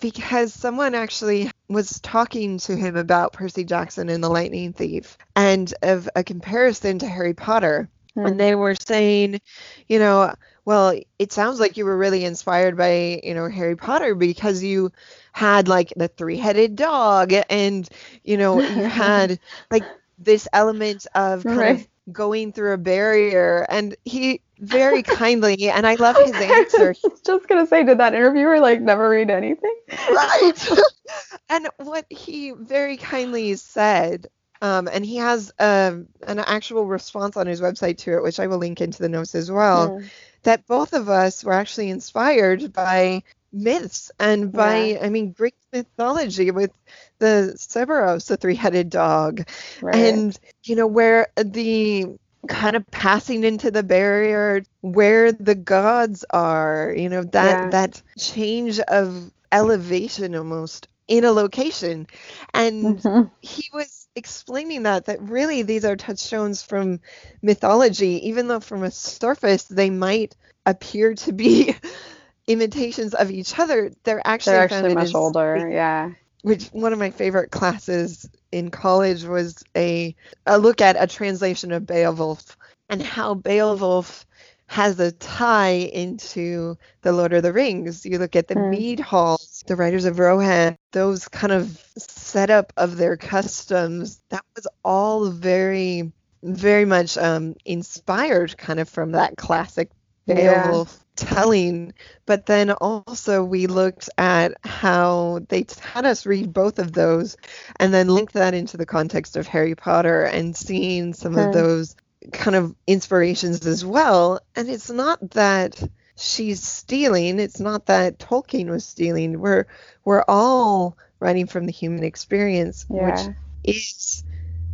because 0.01 0.53
someone 0.55 0.95
actually 0.95 1.51
was 1.69 2.01
talking 2.01 2.59
to 2.61 2.77
him 2.77 2.97
about 2.97 3.33
Percy 3.33 3.65
Jackson 3.65 4.09
and 4.09 4.23
the 4.23 4.29
Lightning 4.31 4.73
Thief 4.73 5.17
and 5.37 5.73
of 5.83 6.09
a 6.17 6.25
comparison 6.25 6.99
to 7.01 7.07
Harry 7.07 7.35
Potter 7.35 7.89
Hmm. 8.15 8.27
and 8.27 8.41
they 8.41 8.55
were 8.55 8.75
saying, 8.87 9.41
you 9.89 9.99
know, 9.99 10.35
well, 10.65 10.99
it 11.19 11.33
sounds 11.33 11.61
like 11.61 11.77
you 11.77 11.85
were 11.85 11.97
really 11.97 12.25
inspired 12.25 12.77
by, 12.77 13.21
you 13.23 13.35
know, 13.35 13.49
Harry 13.49 13.77
Potter 13.77 14.15
because 14.15 14.63
you 14.63 14.91
had 15.37 15.69
like 15.69 15.93
the 15.97 16.09
three-headed 16.09 16.77
dog 16.77 17.33
and, 17.51 17.89
you 18.25 18.39
know, 18.39 18.63
you 18.67 18.85
had 18.89 19.39
like 19.71 19.87
this 20.19 20.49
element 20.53 21.07
of 21.15 21.47
kind 21.47 21.69
Right. 21.69 21.79
of 21.79 21.87
going 22.13 22.53
through 22.53 22.75
a 22.75 22.79
barrier 22.79 23.67
and 23.71 23.97
he 24.05 24.43
very 24.59 25.03
kindly 25.05 25.71
and 25.71 25.87
I 25.87 25.97
love 25.97 26.19
his 26.19 26.41
answer. 26.41 26.97
I 27.05 27.09
was 27.09 27.21
just 27.21 27.49
gonna 27.49 27.67
say, 27.67 27.85
did 27.85 27.99
that 27.99 28.15
interviewer 28.15 28.61
like 28.61 28.81
never 28.81 29.09
read 29.09 29.31
anything? 29.31 29.75
right. 30.09 30.69
and 31.51 31.69
what 31.79 32.07
he 32.11 32.53
very 32.53 32.97
kindly 32.97 33.55
said, 33.57 34.27
um, 34.63 34.89
and 34.91 35.05
he 35.05 35.17
has 35.17 35.53
um, 35.59 36.09
an 36.27 36.39
actual 36.41 36.87
response 36.87 37.37
on 37.37 37.47
his 37.47 37.61
website 37.61 37.99
to 37.99 38.15
it, 38.17 38.23
which 38.23 38.41
I 38.41 38.47
will 38.49 38.59
link 38.59 38.81
into 38.81 39.03
the 39.03 39.09
notes 39.09 39.35
as 39.35 39.51
well, 39.51 39.95
Hmm. 39.95 40.09
that 40.45 40.67
both 40.67 40.93
of 40.95 41.09
us 41.09 41.45
were 41.45 41.53
actually 41.53 41.91
inspired 41.91 42.73
by 42.73 43.23
myths 43.57 44.11
and 44.21 44.53
by, 44.53 44.77
Yeah. 44.77 45.03
I 45.03 45.09
mean, 45.11 45.33
Greek 45.33 45.55
mythology 45.73 46.51
with 46.51 46.71
the 47.19 47.55
Cerberus, 47.57 48.27
the 48.27 48.37
three-headed 48.37 48.91
dog, 48.91 49.49
Right. 49.81 49.93
and 49.93 50.37
you 50.65 50.77
know 50.77 50.87
where 50.87 51.29
the 51.37 52.07
kind 52.49 52.77
of 52.77 52.85
passing 52.91 53.45
into 53.45 53.71
the 53.71 53.83
barrier 53.83 54.63
where 54.81 55.33
the 55.33 55.55
gods 55.55 56.25
are 56.31 56.95
you 56.97 57.09
know 57.09 57.25
that 57.25 57.59
Yeah. 57.61 57.71
that 57.71 58.03
change 58.19 58.79
of 58.81 59.31
elevation 59.53 60.35
almost 60.35 60.89
in 61.09 61.25
a 61.25 61.33
location 61.33 62.07
and 62.55 63.05
Mhm. 63.05 63.31
he 63.41 63.69
was 63.73 64.09
explaining 64.17 64.83
that 64.85 65.07
that 65.07 65.23
really 65.23 65.63
these 65.63 65.85
are 65.85 65.97
touchstones 65.97 66.63
from 66.63 67.01
mythology, 67.43 68.29
even 68.29 68.49
though 68.49 68.61
from 68.61 68.83
a 68.83 68.91
surface 68.91 69.65
they 69.65 69.91
might 69.91 70.35
appear 70.67 71.15
to 71.15 71.33
be 71.33 71.75
imitations 72.47 73.15
of 73.15 73.31
each 73.31 73.59
other. 73.59 73.91
They're 74.05 74.23
actually 74.27 74.53
They're 74.55 74.65
actually 74.65 74.95
much 74.95 75.15
older. 75.15 75.69
Yeah. 75.71 76.13
which 76.43 76.67
one 76.69 76.93
of 76.93 76.99
my 76.99 77.11
favorite 77.11 77.51
classes 77.51 78.29
in 78.53 78.71
college 78.71 79.25
was 79.25 79.65
a, 79.77 80.15
a 80.47 80.59
look 80.59 80.81
at 80.81 80.97
a 81.03 81.07
translation 81.07 81.73
of 81.73 81.87
Beowulf 81.87 82.57
and 82.89 83.03
how 83.03 83.35
Beowulf 83.35 84.27
has 84.69 84.99
a 85.01 85.13
tie 85.13 85.71
into 85.93 86.77
the 87.03 87.13
Lord 87.13 87.33
of 87.33 87.43
the 87.43 87.53
Rings. 87.53 88.05
You 88.05 88.19
look 88.19 88.37
at 88.37 88.49
the 88.49 88.55
Hmm. 88.55 88.71
mead 88.71 89.01
halls, 89.01 89.63
the 89.67 89.77
Riders 89.77 90.05
of 90.05 90.19
Rohan, 90.19 90.77
those 90.93 91.29
kind 91.29 91.53
of 91.53 91.79
setup 91.99 92.73
of 92.77 92.97
their 92.97 93.17
customs. 93.17 94.21
That 94.31 94.45
was 94.57 94.67
all 94.85 95.31
very, 95.31 96.13
very 96.43 96.85
much 96.85 97.17
um, 97.19 97.55
inspired 97.65 98.57
kind 98.57 98.81
of 98.81 98.89
from 98.89 99.13
that 99.13 99.37
classic 99.37 99.91
Yeah. 100.27 100.85
Telling. 101.17 101.95
But 102.27 102.45
then 102.47 102.71
also 102.71 103.43
we 103.43 103.67
looked 103.69 104.11
at 104.19 104.53
how 104.65 105.41
they 105.49 105.65
had 105.81 106.05
us 106.05 106.27
read 106.27 106.53
both 106.53 106.79
of 106.79 106.93
those 106.93 107.37
and 107.81 107.93
then 107.95 108.09
link 108.09 108.33
that 108.33 108.53
into 108.53 108.77
the 108.77 108.85
context 108.87 109.37
of 109.37 109.47
Harry 109.47 109.75
Potter 109.75 110.25
and 110.25 110.55
seeing 110.55 111.15
some 111.15 111.33
Hmm. 111.33 111.39
of 111.39 111.53
those 111.55 111.97
kind 112.33 112.55
of 112.57 112.75
inspirations 112.87 113.67
as 113.67 113.85
well. 113.85 114.41
And 114.55 114.69
it's 114.69 114.91
not 114.91 115.31
that 115.31 115.83
she's 116.17 116.63
stealing, 116.63 117.39
it's 117.41 117.61
not 117.61 117.87
that 117.87 118.19
Tolkien 118.19 118.69
was 118.69 118.85
stealing. 118.85 119.39
We're 119.41 119.67
we're 120.05 120.25
all 120.29 120.99
writing 121.19 121.47
from 121.47 121.65
the 121.67 121.73
human 121.73 122.05
experience, 122.05 122.85
Yeah. 122.91 123.11
which 123.11 123.37
is 123.65 124.25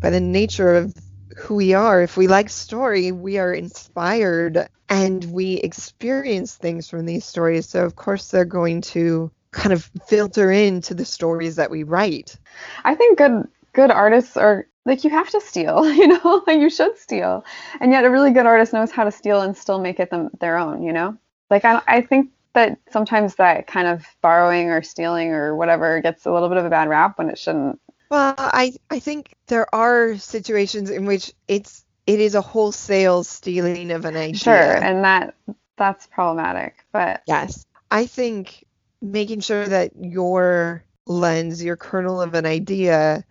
by 0.01 0.11
the 0.11 0.21
nature 0.21 0.75
of 0.75 0.95
who 1.37 1.57
we 1.57 1.75
are. 1.75 2.03
If 2.03 2.17
we 2.17 2.27
like 2.27 2.51
story, 2.51 3.13
we 3.13 3.39
are 3.39 3.53
inspired 3.53 4.69
and 4.89 5.25
we 5.27 5.55
experience 5.55 6.55
things 6.55 6.89
from 6.89 7.07
these 7.07 7.25
stories. 7.25 7.69
So 7.69 7.85
of 7.85 7.97
course 7.97 8.31
they're 8.31 8.45
going 8.45 8.83
to 8.83 9.31
kind 9.51 9.73
of 9.73 9.91
filter 10.07 10.51
into 10.51 10.95
the 10.95 11.05
stories 11.05 11.57
that 11.57 11.71
we 11.71 11.83
write. 11.83 12.37
I 12.85 12.95
think 12.95 13.19
good 13.19 13.49
good 13.73 13.91
artists 13.91 14.37
are 14.37 14.67
like 14.85 15.05
you 15.05 15.11
have 15.11 15.31
to 15.31 15.41
steal, 15.41 15.91
you 15.95 16.09
know, 16.09 16.43
you 16.49 16.69
should 16.69 16.99
steal, 16.99 17.45
and 17.81 17.93
yet 17.93 18.05
a 18.05 18.11
really 18.11 18.33
good 18.33 18.47
artist 18.47 18.73
knows 18.73 18.91
how 18.91 19.05
to 19.05 19.13
steal 19.13 19.41
and 19.43 19.57
still 19.57 19.79
make 19.79 20.01
it 20.01 20.11
them 20.11 20.31
their 20.41 20.59
own, 20.59 20.83
you 20.83 20.93
know. 20.93 21.17
Like 21.51 21.65
I 21.65 21.81
I 21.87 22.01
think 22.01 22.31
that 22.55 22.79
sometimes 22.91 23.37
that 23.37 23.67
kind 23.67 23.87
of 23.87 24.05
borrowing 24.21 24.69
or 24.69 24.83
stealing 24.83 25.31
or 25.31 25.57
whatever 25.57 26.01
gets 26.01 26.27
a 26.27 26.33
little 26.33 26.49
bit 26.49 26.59
of 26.59 26.67
a 26.67 26.71
bad 26.71 26.89
rap 26.89 27.19
when 27.19 27.31
it 27.31 27.39
shouldn't. 27.39 27.81
Well, 28.13 28.35
I 28.37 28.75
I 28.91 28.99
think 28.99 29.35
there 29.47 29.75
are 29.75 30.19
situations 30.19 30.91
in 30.91 31.07
which 31.07 31.33
it's 31.49 31.83
it 32.07 32.21
is 32.21 32.35
a 32.35 32.43
wholesale 32.43 33.25
stealing 33.25 33.91
of 33.91 34.05
an 34.05 34.17
idea. 34.17 34.37
Sure, 34.37 34.53
and 34.53 35.03
that 35.03 35.35
that's 35.79 36.09
problematic, 36.09 36.85
but 36.93 37.23
Yes. 37.27 37.65
I 37.91 38.05
think 38.05 38.67
making 39.01 39.41
sure 39.41 39.67
that 39.67 39.93
your 39.99 40.85
lens, 41.07 41.65
your 41.65 41.77
kernel 41.77 42.21
of 42.21 42.35
an 42.35 42.45
idea 42.45 43.25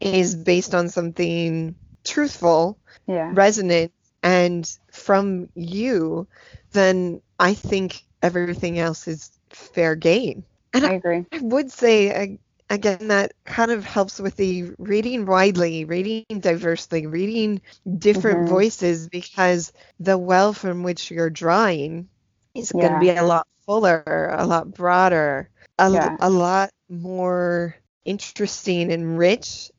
is 0.00 0.34
based 0.34 0.74
on 0.74 0.88
something 0.88 1.74
truthful, 2.02 2.78
yeah. 3.06 3.30
resonant, 3.34 3.92
and 4.22 4.66
from 4.90 5.50
you, 5.54 6.26
then 6.72 7.20
I 7.38 7.52
think 7.52 8.02
everything 8.22 8.78
else 8.78 9.08
is 9.08 9.30
fair 9.50 9.94
game. 9.94 10.44
And 10.72 10.86
I 10.86 10.92
agree. 10.94 11.26
I 11.30 11.38
would 11.38 11.70
say 11.70 12.08
a- 12.08 12.38
again 12.72 13.08
that 13.10 13.34
kind 13.46 13.72
of 13.72 13.84
helps 13.84 14.20
with 14.20 14.36
the 14.36 14.72
reading 14.78 15.26
widely, 15.26 15.84
reading 15.84 16.40
diversely, 16.40 17.06
reading 17.06 17.62
different 17.98 18.46
Mhm. 18.46 18.48
voices 18.48 19.08
because 19.08 19.72
the 20.00 20.18
well 20.18 20.52
from 20.54 20.82
which 20.84 21.10
you're 21.10 21.30
drawing 21.30 22.10
is 22.54 22.72
going 22.72 22.92
to 22.92 22.98
be 22.98 23.10
a 23.10 23.24
lot 23.24 23.46
fuller, 23.66 24.30
a 24.36 24.46
lot 24.46 24.72
broader, 24.74 25.50
a, 25.78 25.86
Yeah. 25.86 26.16
a 26.20 26.30
lot 26.30 26.70
more 26.88 27.76
interesting 28.04 28.92
and 28.92 29.18
rich. 29.18 29.70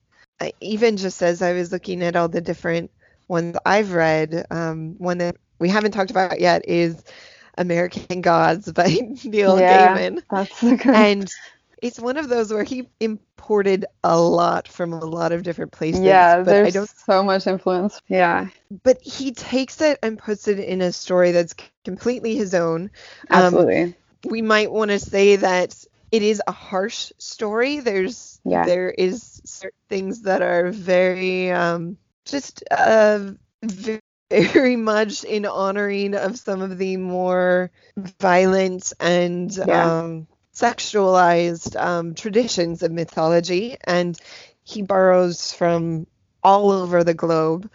Even 0.62 0.97
just 0.97 1.21
as 1.23 1.41
I 1.41 1.53
was 1.53 1.71
looking 1.71 2.03
at 2.03 2.15
all 2.15 2.29
the 2.29 2.41
different 2.41 2.91
ones 3.27 3.58
I've 3.65 3.93
read, 3.93 4.45
um, 4.51 4.95
one 4.99 5.19
that 5.19 5.38
we 5.60 5.69
haven't 5.69 5.93
talked 5.93 6.12
about 6.12 6.39
yet 6.39 6.67
is 6.67 7.03
American 7.58 8.21
Gods 8.21 8.71
by 8.71 8.88
Neil 9.25 9.62
Yeah. 9.62 9.63
Gaiman 9.63 10.21
That's 10.29 10.63
a 10.63 10.75
good. 10.77 11.10
and 11.10 11.29
it's 11.83 11.99
one 12.01 12.17
of 12.17 12.29
those 12.29 12.53
where 12.53 12.65
he 12.65 12.89
imported 13.01 13.85
a 14.03 14.19
lot 14.19 14.67
from 14.67 14.93
a 14.93 15.05
lot 15.05 15.33
of 15.33 15.43
different 15.43 15.71
places. 15.71 16.35
yeah, 16.35 16.43
but 16.43 16.59
I 16.63 16.71
there's 16.71 16.71
don't. 16.71 16.89
so 17.05 17.23
much 17.23 17.47
influence. 17.47 18.01
Yeah, 18.07 18.49
But 18.83 19.01
he 19.01 19.31
takes 19.33 19.81
it 19.81 19.99
and 20.03 20.17
puts 20.19 20.47
it 20.47 20.59
in 20.59 20.81
a 20.81 20.91
story 20.91 21.31
that's 21.31 21.53
completely 21.53 22.13
his 22.13 22.33
own. 22.33 22.69
Um, 23.11 23.43
absolutely. 23.43 23.95
we 24.11 24.25
might 24.25 24.53
want 24.71 24.71
to 24.75 24.99
say 24.99 25.25
that 25.37 25.69
it 26.11 26.21
is 26.21 26.41
a 26.45 26.51
harsh 26.51 27.11
story. 27.17 27.79
There's 27.79 28.39
Yeah. 28.43 28.69
there 28.69 28.89
is 28.89 29.41
certain 29.45 29.77
things 29.89 30.21
that 30.23 30.41
are 30.41 30.71
very 30.71 31.51
um, 31.51 31.97
just 32.25 32.63
uh, 32.71 33.33
ve- 33.63 33.99
very 34.31 34.75
much 34.77 35.23
in 35.23 35.45
honoring 35.45 36.15
of 36.15 36.37
some 36.37 36.61
of 36.61 36.77
the 36.77 36.97
more 36.97 37.71
violent 37.97 38.93
and 38.99 39.57
Yeah. 39.61 39.71
um, 39.71 40.27
sexualized 40.53 41.75
um, 41.79 42.13
traditions 42.15 42.83
of 42.83 42.91
mythology, 42.91 43.77
and 43.83 44.17
he 44.63 44.81
borrows 44.81 45.53
from 45.53 46.07
all 46.43 46.71
over 46.71 47.03
the 47.03 47.13
globe. 47.13 47.69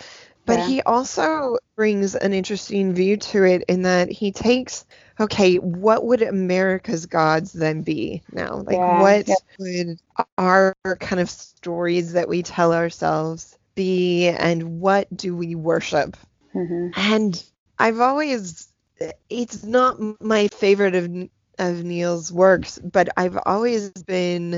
But 0.47 0.59
Yeah. 0.59 0.67
he 0.67 0.83
also 0.83 1.59
brings 1.77 2.15
an 2.15 2.33
interesting 2.33 2.95
view 2.95 3.17
to 3.19 3.45
it 3.45 3.65
in 3.69 3.83
that 3.83 4.11
he 4.11 4.33
takes 4.33 4.85
okay, 5.21 5.57
what 5.57 6.05
would 6.05 6.23
America's 6.23 7.07
gods 7.07 7.53
then 7.53 7.83
be 7.83 8.23
now? 8.33 8.63
Like, 8.65 8.81
Yeah, 8.81 8.87
what 8.87 9.27
yeah. 9.27 9.35
would 9.59 9.99
our 10.39 10.75
kind 11.01 11.21
of 11.21 11.29
stories 11.31 12.13
that 12.13 12.29
we 12.29 12.43
tell 12.43 12.73
ourselves 12.73 13.57
be, 13.75 14.29
and 14.29 14.81
what 14.81 15.09
do 15.15 15.37
we 15.37 15.55
worship? 15.55 16.17
hmm 16.53 16.89
And 16.97 17.43
I've 17.79 18.01
always, 18.01 18.69
it's 19.29 19.65
not 19.65 19.99
my 20.21 20.49
favorite 20.49 20.95
of 20.95 21.11
of 21.59 21.85
Neil's 21.85 22.33
works, 22.33 22.79
but 22.83 23.09
I've 23.17 23.39
always 23.47 23.91
been. 23.91 24.55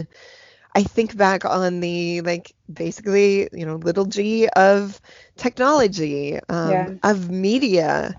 I 0.63 0.73
think 0.73 1.05
back 1.07 1.35
on 1.35 1.73
the 1.73 2.21
like 2.21 2.53
basically 2.73 3.49
you 3.53 3.65
know 3.65 3.77
little 3.77 4.05
g 4.07 4.49
of 4.49 5.01
technology, 5.37 6.39
um, 6.49 6.89
Yeah. 6.89 7.03
of 7.03 7.31
media, 7.31 8.17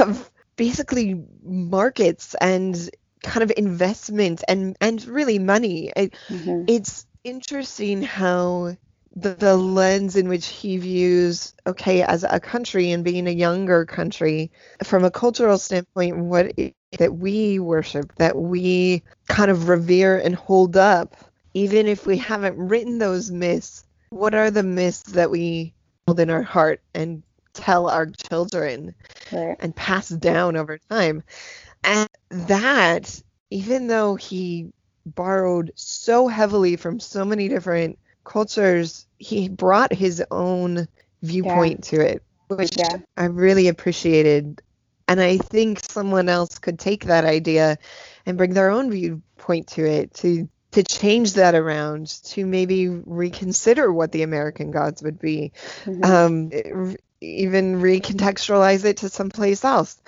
of 0.00 0.30
basically 0.56 1.22
markets 1.42 2.34
and 2.40 2.76
kind 3.22 3.42
of 3.42 3.52
investment 3.56 4.42
and 4.48 4.76
and 4.80 5.04
really 5.06 5.38
money. 5.38 5.92
It, 5.96 6.14
hmm 6.28 6.66
it's 6.66 7.06
interesting 7.24 8.02
how 8.02 8.76
the, 9.14 9.34
the 9.34 9.56
lens 9.56 10.16
in 10.16 10.28
which 10.28 10.46
he 10.46 10.78
views 10.78 11.54
okay 11.66 12.02
as 12.02 12.24
a 12.24 12.40
country 12.40 12.90
and 12.90 13.04
being 13.04 13.26
a 13.26 13.30
younger 13.30 13.84
country 13.86 14.50
from 14.84 15.04
a 15.04 15.10
cultural 15.10 15.58
standpoint 15.58 16.18
what 16.18 16.52
it, 16.58 16.74
that 16.98 17.14
we 17.14 17.58
worship 17.58 18.14
that 18.16 18.36
we 18.36 19.02
kind 19.28 19.50
of 19.50 19.68
revere 19.68 20.18
and 20.18 20.34
hold 20.34 20.76
up 20.76 21.16
even 21.54 21.86
if 21.86 22.06
we 22.06 22.16
haven't 22.16 22.56
written 22.56 22.98
those 22.98 23.30
myths 23.30 23.84
what 24.10 24.34
are 24.34 24.50
the 24.50 24.62
myths 24.62 25.02
that 25.12 25.30
we 25.30 25.72
hold 26.06 26.20
in 26.20 26.30
our 26.30 26.42
heart 26.42 26.80
and 26.94 27.22
tell 27.54 27.88
our 27.88 28.06
children 28.06 28.94
Right. 29.30 29.56
and 29.60 29.74
pass 29.74 30.08
down 30.10 30.56
over 30.56 30.78
time. 30.90 31.22
And 31.84 32.08
that, 32.30 33.22
even 33.50 33.86
though 33.86 34.14
he 34.14 34.72
borrowed 35.06 35.72
so 35.74 36.28
heavily 36.28 36.76
from 36.76 37.00
so 37.00 37.24
many 37.24 37.48
different 37.48 37.98
cultures, 38.24 39.06
he 39.18 39.48
brought 39.48 39.92
his 39.92 40.22
own 40.30 40.86
viewpoint 41.22 41.84
to 41.84 42.00
it, 42.00 42.22
which 42.48 42.76
Yeah. 42.76 42.98
I 43.16 43.24
really 43.26 43.68
appreciated. 43.68 44.60
And 45.12 45.20
I 45.20 45.36
think 45.36 45.80
someone 45.80 46.30
else 46.30 46.58
could 46.58 46.78
take 46.78 47.04
that 47.04 47.26
idea 47.26 47.76
and 48.24 48.38
bring 48.38 48.54
their 48.54 48.70
own 48.70 48.90
viewpoint 48.90 49.66
to 49.68 49.84
it 49.84 50.14
to 50.14 50.48
to 50.70 50.82
change 50.82 51.34
that 51.34 51.54
around 51.54 52.06
to 52.24 52.46
maybe 52.46 52.88
reconsider 52.88 53.92
what 53.92 54.10
the 54.10 54.22
American 54.22 54.70
gods 54.70 55.02
would 55.02 55.18
be 55.18 55.52
Mhm. 55.86 56.02
um, 56.02 56.96
even 57.20 57.82
recontextualize 57.82 58.86
it 58.86 58.96
to 58.98 59.10
someplace 59.10 59.66
else 59.66 60.00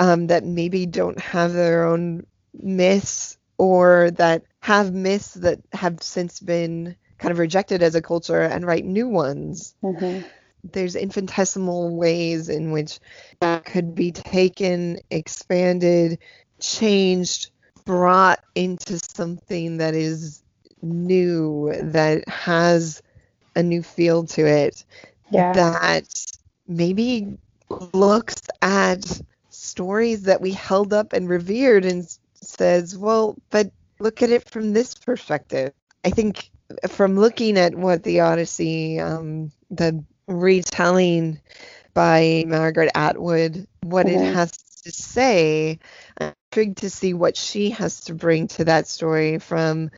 um, 0.00 0.26
that 0.26 0.42
maybe 0.42 0.84
don't 0.84 1.20
have 1.20 1.52
their 1.52 1.84
own 1.86 2.26
myths 2.52 3.38
or 3.56 4.10
that 4.16 4.42
have 4.62 4.92
myths 4.92 5.34
that 5.34 5.60
have 5.72 6.02
since 6.02 6.40
been 6.40 6.96
kind 7.18 7.30
of 7.30 7.38
rejected 7.38 7.84
as 7.84 7.94
a 7.94 8.02
culture 8.02 8.42
and 8.42 8.66
write 8.66 8.84
new 8.84 9.06
ones. 9.06 9.76
Mhm. 9.82 10.24
There's 10.64 10.96
infinitesimal 10.96 11.96
ways 11.96 12.48
in 12.48 12.70
which 12.72 12.98
that 13.40 13.64
could 13.64 13.94
be 13.94 14.12
taken, 14.12 14.98
expanded, 15.10 16.18
changed, 16.60 17.50
brought 17.84 18.40
into 18.54 18.98
something 18.98 19.78
that 19.78 19.94
is 19.94 20.42
new, 20.82 21.72
that 21.82 22.28
has 22.28 23.02
a 23.56 23.62
new 23.62 23.82
feel 23.82 24.24
to 24.24 24.46
it 24.46 24.84
Yeah. 25.30 25.52
that 25.54 26.06
maybe 26.68 27.38
looks 27.92 28.42
at 28.62 29.20
stories 29.50 30.22
that 30.22 30.40
we 30.40 30.52
held 30.52 30.92
up 30.92 31.12
and 31.12 31.28
revered 31.28 31.84
and 31.84 32.06
says, 32.34 32.96
well, 32.96 33.36
but 33.50 33.70
look 33.98 34.22
at 34.22 34.30
it 34.30 34.48
from 34.48 34.72
this 34.72 34.94
perspective. 34.94 35.72
I 36.04 36.10
think 36.10 36.50
from 36.88 37.18
looking 37.18 37.58
at 37.58 37.74
what 37.74 38.02
the 38.02 38.20
Odyssey, 38.20 38.98
um, 39.00 39.50
the 39.70 40.04
retelling 40.30 41.40
by 41.94 42.44
Margaret 42.46 42.90
Atwood, 42.94 43.66
what 43.82 44.08
Mhm. 44.08 44.14
it 44.14 44.20
has 44.20 44.52
to 44.84 44.92
say, 44.92 45.78
I'm 46.18 46.34
intrigued 46.52 46.78
to 46.78 46.90
see 46.90 47.14
what 47.14 47.36
she 47.36 47.70
has 47.70 48.00
to 48.02 48.14
bring 48.14 48.48
to 48.48 48.64
that 48.66 48.88
story 48.88 49.38
from 49.38 49.90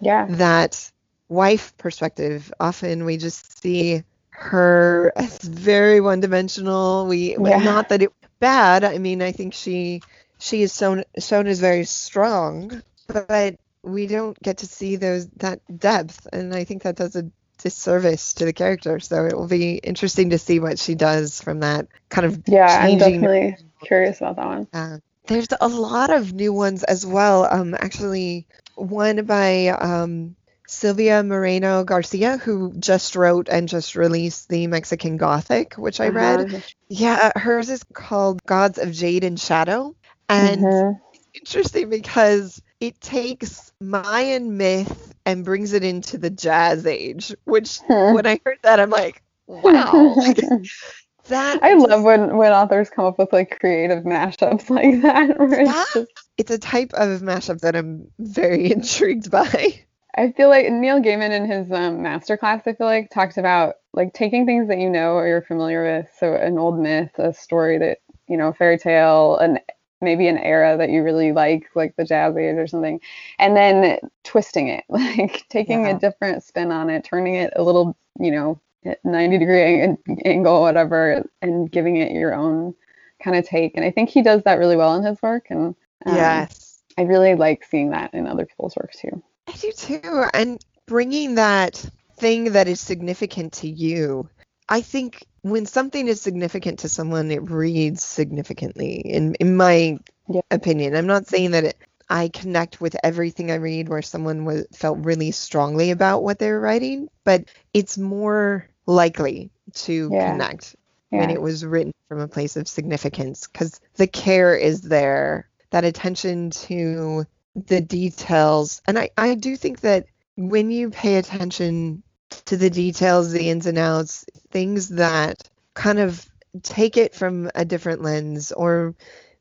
yeah. 0.00 0.28
that 0.28 0.90
wife 1.28 1.76
perspective. 1.78 2.52
Often 2.60 3.04
we 3.04 3.18
just 3.18 3.60
see 3.62 4.04
her 4.30 5.12
as 5.16 5.38
very 5.42 6.00
one-dimensional. 6.00 7.06
We 7.06 7.36
Yeah. 7.38 7.62
not 7.64 7.88
that 7.90 8.02
it 8.02 8.12
bad. 8.40 8.84
I 8.84 8.98
mean, 8.98 9.22
I 9.22 9.32
think 9.32 9.54
she 9.54 10.02
she 10.38 10.62
is 10.62 10.76
shown 10.76 11.04
shown 11.18 11.46
as 11.46 11.60
very 11.60 11.84
strong, 11.84 12.82
but 13.08 13.56
we 13.82 14.06
don't 14.06 14.40
get 14.42 14.58
to 14.58 14.66
see 14.66 14.96
those 14.96 15.28
that 15.38 15.60
depth, 15.78 16.26
and 16.32 16.54
I 16.54 16.64
think 16.64 16.82
that 16.82 16.96
does 16.96 17.16
a 17.16 17.30
disservice 17.58 18.34
to 18.34 18.44
the 18.44 18.52
character. 18.52 19.00
So 19.00 19.24
it 19.26 19.36
will 19.36 19.48
be 19.48 19.76
interesting 19.76 20.30
to 20.30 20.38
see 20.38 20.60
what 20.60 20.78
she 20.78 20.94
does 20.94 21.40
from 21.40 21.60
that 21.60 21.88
kind 22.08 22.26
of 22.26 22.42
Yeah, 22.46 22.66
I'm 22.66 22.98
definitely 22.98 23.56
curious 23.82 24.20
about 24.20 24.36
that 24.36 24.46
one. 24.46 24.66
uh, 24.72 24.98
there's 25.26 25.48
a 25.60 25.68
lot 25.68 26.10
of 26.10 26.32
new 26.32 26.52
ones 26.52 26.84
as 26.84 27.04
well. 27.04 27.44
Um, 27.44 27.74
actually, 27.74 28.46
one 28.76 29.24
by 29.24 29.68
um, 29.68 30.36
Silvia 30.68 31.22
Moreno 31.22 31.84
Garcia, 31.84 32.36
who 32.38 32.72
just 32.78 33.16
wrote 33.16 33.48
and 33.48 33.68
just 33.68 33.96
released 33.96 34.48
the 34.48 34.66
Mexican 34.66 35.16
Gothic, 35.16 35.74
which 35.74 36.00
I 36.00 36.08
read. 36.08 36.46
Uh-huh. 36.46 36.60
Yeah, 36.88 37.32
hers 37.36 37.68
is 37.68 37.82
called 37.92 38.42
Gods 38.46 38.78
of 38.78 38.92
Jade 38.92 39.24
and 39.24 39.38
Shadow, 39.38 39.96
and 40.28 40.62
Mhm. 40.62 41.00
Interesting 41.36 41.88
because 41.90 42.60
it 42.80 43.00
takes 43.00 43.72
Mayan 43.80 44.56
myth 44.56 45.14
and 45.24 45.44
brings 45.44 45.72
it 45.72 45.84
into 45.84 46.18
the 46.18 46.30
Jazz 46.30 46.86
Age. 46.86 47.34
Which, 47.44 47.78
Hmm. 47.80 48.14
when 48.14 48.26
I 48.26 48.40
heard 48.44 48.58
that, 48.62 48.80
I'm 48.80 48.90
like, 48.90 49.22
wow, 49.46 50.14
like, 50.16 50.36
that. 51.28 51.62
I 51.62 51.74
just- 51.74 51.88
love 51.88 52.02
when 52.02 52.36
when 52.36 52.52
authors 52.52 52.90
come 52.90 53.04
up 53.04 53.18
with 53.18 53.32
like 53.32 53.58
creative 53.60 54.04
mashups 54.04 54.70
like 54.70 55.02
that. 55.02 55.38
Where 55.38 55.60
it's 55.60 55.70
Yeah. 55.70 55.84
just, 55.94 56.10
It's 56.38 56.50
a 56.50 56.58
type 56.58 56.92
of 56.94 57.20
mashup 57.22 57.60
that 57.60 57.76
I'm 57.76 58.10
very 58.18 58.70
intrigued 58.72 59.30
by. 59.30 59.80
I 60.18 60.32
feel 60.32 60.48
like 60.48 60.70
Neil 60.70 61.00
Gaiman 61.02 61.30
in 61.30 61.44
his 61.50 61.70
um, 61.70 61.98
masterclass, 61.98 62.62
I 62.66 62.72
feel 62.72 62.86
like 62.86 63.10
talked 63.10 63.36
about 63.36 63.74
like 63.92 64.14
taking 64.14 64.46
things 64.46 64.68
that 64.68 64.78
you 64.78 64.88
know 64.88 65.12
or 65.12 65.26
you're 65.28 65.42
familiar 65.42 65.84
with, 65.84 66.06
so 66.18 66.34
an 66.34 66.58
old 66.58 66.78
myth, 66.78 67.10
a 67.18 67.34
story 67.34 67.78
that 67.78 67.98
you 68.28 68.36
know, 68.36 68.48
a 68.48 68.52
fairy 68.54 68.76
tale, 68.78 69.36
and 69.36 69.60
maybe 70.00 70.28
an 70.28 70.38
era 70.38 70.76
that 70.76 70.90
you 70.90 71.02
really 71.02 71.32
like, 71.32 71.66
like 71.74 71.96
the 71.96 72.04
Jazz 72.04 72.36
Age 72.36 72.56
or 72.56 72.66
something, 72.66 73.00
and 73.38 73.56
then 73.56 73.98
twisting 74.24 74.68
it, 74.68 74.84
like 74.90 75.44
taking 75.48 75.84
Yeah. 75.84 75.96
a 75.96 75.98
different 75.98 76.42
spin 76.42 76.72
on 76.72 76.90
it, 76.90 77.04
turning 77.04 77.34
it 77.36 77.52
a 77.56 77.62
little, 77.62 77.96
you 78.20 78.30
know, 78.30 78.60
90 79.04 79.38
degree 79.38 79.96
angle, 80.24 80.60
whatever, 80.60 81.24
and 81.42 81.70
giving 81.70 81.96
it 81.96 82.12
your 82.12 82.34
own 82.34 82.74
kind 83.22 83.36
of 83.36 83.46
take. 83.46 83.76
And 83.76 83.84
I 83.84 83.90
think 83.90 84.10
he 84.10 84.22
does 84.22 84.42
that 84.44 84.58
really 84.58 84.76
well 84.76 84.94
in 84.96 85.04
his 85.04 85.20
work, 85.22 85.46
and 85.50 85.74
um, 86.04 86.14
yes. 86.14 86.82
I 86.98 87.02
really 87.02 87.34
like 87.34 87.64
seeing 87.64 87.90
that 87.90 88.14
in 88.14 88.26
other 88.26 88.46
people's 88.46 88.76
work 88.76 88.92
too. 88.92 89.22
I 89.48 89.52
do 89.52 89.72
too. 89.72 90.24
And 90.34 90.64
bringing 90.86 91.34
that 91.36 91.84
thing 92.16 92.52
that 92.52 92.68
is 92.68 92.80
significant 92.80 93.52
to 93.54 93.68
you. 93.68 94.28
I 94.68 94.80
think 94.80 95.24
when 95.42 95.66
something 95.66 96.08
is 96.08 96.20
significant 96.20 96.80
to 96.80 96.88
someone, 96.88 97.30
it 97.30 97.50
reads 97.50 98.02
significantly, 98.04 98.94
in, 99.04 99.34
in 99.36 99.56
my 99.56 99.98
Yeah. 100.28 100.40
opinion. 100.50 100.96
I'm 100.96 101.06
not 101.06 101.26
saying 101.28 101.52
that 101.52 101.64
it, 101.64 101.76
I 102.08 102.28
connect 102.28 102.80
with 102.80 102.96
everything 103.02 103.50
I 103.50 103.56
read 103.56 103.88
where 103.88 104.02
someone 104.02 104.44
was, 104.44 104.66
felt 104.72 104.98
really 105.04 105.30
strongly 105.30 105.90
about 105.90 106.22
what 106.22 106.38
they 106.38 106.50
were 106.50 106.60
writing, 106.60 107.08
but 107.24 107.44
it's 107.72 107.96
more 107.98 108.68
likely 108.86 109.50
to 109.74 110.10
Yeah. 110.12 110.32
connect 110.32 110.74
Yeah. 111.10 111.20
when 111.20 111.30
it 111.30 111.40
was 111.40 111.64
written 111.64 111.92
from 112.08 112.20
a 112.20 112.28
place 112.28 112.56
of 112.56 112.68
significance 112.68 113.46
because 113.46 113.80
the 113.94 114.06
care 114.06 114.56
is 114.56 114.80
there, 114.82 115.48
that 115.70 115.84
attention 115.84 116.50
to 116.50 117.24
the 117.54 117.80
details. 117.80 118.82
And 118.86 118.98
I, 118.98 119.10
I 119.16 119.34
do 119.34 119.56
think 119.56 119.80
that 119.80 120.06
when 120.36 120.70
you 120.70 120.90
pay 120.90 121.16
attention 121.16 122.02
to 122.46 122.56
the 122.56 122.70
details, 122.70 123.32
the 123.32 123.48
ins 123.48 123.66
and 123.66 123.78
outs, 123.78 124.24
things 124.50 124.88
that 124.90 125.48
kind 125.74 125.98
of 125.98 126.28
take 126.62 126.96
it 126.96 127.14
from 127.14 127.50
a 127.54 127.64
different 127.64 128.02
lens 128.02 128.52
or 128.52 128.94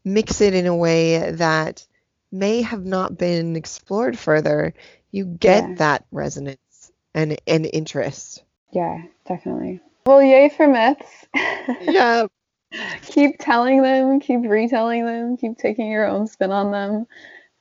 mix 0.03 0.41
it 0.41 0.53
in 0.53 0.65
a 0.65 0.75
way 0.75 1.31
that 1.31 1.85
may 2.31 2.61
have 2.61 2.85
not 2.85 3.17
been 3.17 3.55
explored 3.55 4.17
further, 4.17 4.73
you 5.11 5.25
get 5.25 5.63
Yeah. 5.69 5.75
that 5.77 6.05
resonance 6.11 6.91
and, 7.13 7.39
and 7.47 7.65
interest. 7.71 8.43
Yeah, 8.71 9.03
definitely. 9.25 9.79
Well, 10.05 10.21
yay 10.21 10.49
for 10.49 10.67
myths. 10.67 11.25
Yeah. 11.81 12.27
keep 13.03 13.37
telling 13.39 13.81
them, 13.81 14.19
keep 14.19 14.41
retelling 14.41 15.05
them, 15.05 15.37
keep 15.37 15.57
taking 15.57 15.89
your 15.89 16.05
own 16.05 16.27
spin 16.27 16.51
on 16.51 16.71
them, 16.71 17.07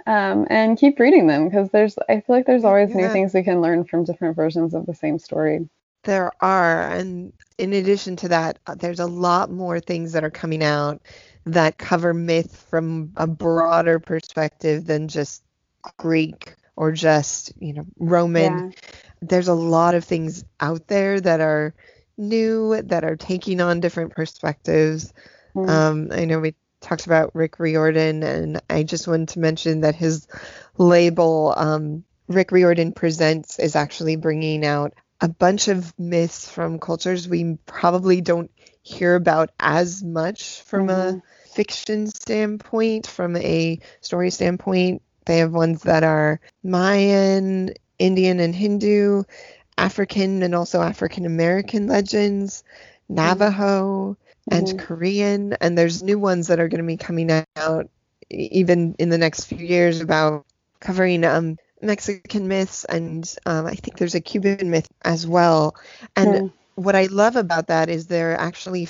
um, 0.07 0.47
and 0.51 0.79
keep 0.79 0.99
reading 0.99 1.27
them 1.27 1.49
because 1.49 1.71
there's. 1.71 1.97
I 2.09 2.21
feel 2.21 2.37
like 2.37 2.47
there's 2.47 2.65
always 2.65 2.95
new 2.95 3.09
things 3.09 3.35
we 3.35 3.43
can 3.43 3.61
learn 3.61 3.85
from 3.85 4.05
different 4.05 4.37
versions 4.37 4.75
of 4.75 4.87
the 4.87 4.95
same 4.95 5.19
story. 5.19 5.69
There 6.05 6.31
are, 6.41 6.91
and 6.91 7.33
in 7.57 7.73
addition 7.73 8.17
to 8.17 8.29
that, 8.29 8.59
uh, 8.67 8.75
there's 8.75 9.01
a 9.01 9.07
lot 9.07 9.51
more 9.51 9.81
things 9.81 10.13
that 10.13 10.25
are 10.25 10.31
coming 10.31 10.63
out 10.63 11.01
that 11.47 11.79
cover 11.79 12.13
myth 12.13 12.67
from 12.69 13.13
a 13.17 13.27
broader 13.27 13.99
perspective 13.99 14.87
than 14.87 15.09
just 15.09 15.43
Greek 15.97 16.55
or 16.77 16.93
just, 16.93 17.53
you 17.59 17.73
know, 17.73 17.87
Roman. 17.99 18.71
Yeah. 18.71 18.91
There's 19.23 19.49
a 19.49 19.55
lot 19.55 19.95
of 19.95 20.05
things 20.05 20.45
out 20.61 20.87
there 20.89 21.21
that 21.21 21.41
are 21.41 21.75
new, 22.19 22.83
that 22.83 23.05
are 23.05 23.17
taking 23.17 23.61
on 23.61 23.81
different 23.81 24.13
perspectives. 24.13 25.13
Mm. 25.55 25.69
Um, 25.69 26.09
I 26.13 26.25
know 26.25 26.41
we 26.41 26.55
talked 26.85 27.07
about 27.07 27.35
Rick 27.35 27.59
Riordan, 27.59 28.23
and 28.23 28.61
I 28.71 28.83
just 28.83 29.09
wanted 29.09 29.29
to 29.31 29.41
mention 29.41 29.81
that 29.81 29.95
his 29.95 30.29
label, 30.79 31.53
um, 31.57 32.05
Rick 32.29 32.53
Riordan 32.53 32.93
Presents, 32.93 33.59
is 33.59 33.75
actually 33.75 34.17
bringing 34.17 34.65
out 34.65 34.95
a 35.21 35.29
bunch 35.29 35.69
of 35.69 35.99
myths 35.99 36.49
from 36.49 36.79
cultures 36.79 37.29
we 37.29 37.57
probably 37.67 38.21
don't 38.21 38.51
hear 38.83 39.15
about 39.15 39.51
as 39.59 40.03
much 40.03 40.61
from 40.63 40.89
Mhm. 40.89 41.23
a 41.23 41.23
fiction 41.55 42.07
standpoint, 42.09 43.07
from 43.07 43.37
a 43.37 43.79
story 44.01 44.31
standpoint. 44.31 45.03
They 45.25 45.39
have 45.39 45.53
ones 45.53 45.83
that 45.83 46.05
are 46.05 46.41
Mayan, 46.63 47.71
Indian, 47.99 48.41
and 48.41 48.55
Hindu, 48.55 49.23
African, 49.79 50.43
and 50.43 50.55
also 50.55 50.83
African 50.83 51.25
American 51.25 51.87
legends, 51.87 52.63
Navajo 53.09 54.17
and 54.51 54.67
Mhm. 54.67 54.79
Korean, 54.79 55.53
and 55.61 55.77
there's 55.77 56.03
new 56.03 56.19
ones 56.19 56.49
that 56.49 56.61
are 56.61 56.69
going 56.69 56.83
to 56.83 56.87
be 56.87 56.97
coming 56.97 57.31
out 57.57 57.91
even 58.31 58.95
in 58.99 59.09
the 59.09 59.19
next 59.19 59.45
few 59.45 59.59
years 59.59 60.01
about 60.01 60.45
covering 60.81 61.25
um, 61.25 61.57
Mexican 61.83 62.49
myths, 62.49 62.85
and 62.85 63.35
um, 63.47 63.67
I 63.67 63.75
think 63.75 63.97
there's 63.99 64.15
a 64.15 64.21
Cuban 64.21 64.71
myth 64.71 64.89
as 65.03 65.27
well. 65.27 65.77
And 66.17 66.51
what 66.75 66.97
I 66.97 67.07
love 67.07 67.37
about 67.37 67.69
that 67.69 67.89
is 67.89 68.07
they're 68.07 68.39
actually, 68.39 68.89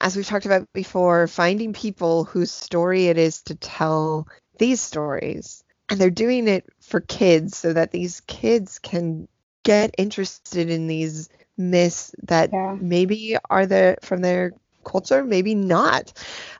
as 0.00 0.16
we've 0.16 0.26
talked 0.26 0.46
about 0.46 0.66
before, 0.72 1.26
finding 1.26 1.72
people 1.72 2.24
whose 2.24 2.50
story 2.50 3.06
it 3.08 3.18
is 3.18 3.42
to 3.42 3.54
tell 3.54 4.28
these 4.58 4.80
stories, 4.80 5.64
and 5.88 6.00
they're 6.00 6.10
doing 6.10 6.48
it 6.48 6.64
for 6.80 7.00
kids 7.00 7.56
so 7.56 7.72
that 7.72 7.90
these 7.90 8.20
kids 8.22 8.78
can 8.78 9.28
get 9.64 9.94
interested 9.98 10.68
in 10.70 10.86
these 10.86 11.28
myths 11.56 12.14
that 12.24 12.50
Yeah. 12.52 12.76
maybe 12.80 13.36
are 13.48 13.66
there 13.66 13.96
from 14.02 14.20
their 14.20 14.52
culture, 14.84 15.24
maybe 15.24 15.54
not, 15.54 16.12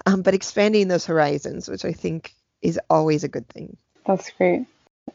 um, 0.07 0.23
but 0.23 0.35
expanding 0.35 0.89
those 0.89 1.07
horizons, 1.07 1.69
which 1.69 1.85
I 1.85 1.93
think 1.93 2.35
is 2.63 2.81
always 2.91 3.25
a 3.25 3.29
good 3.29 3.49
thing. 3.49 3.77
That's 4.07 4.31
great. 4.31 4.67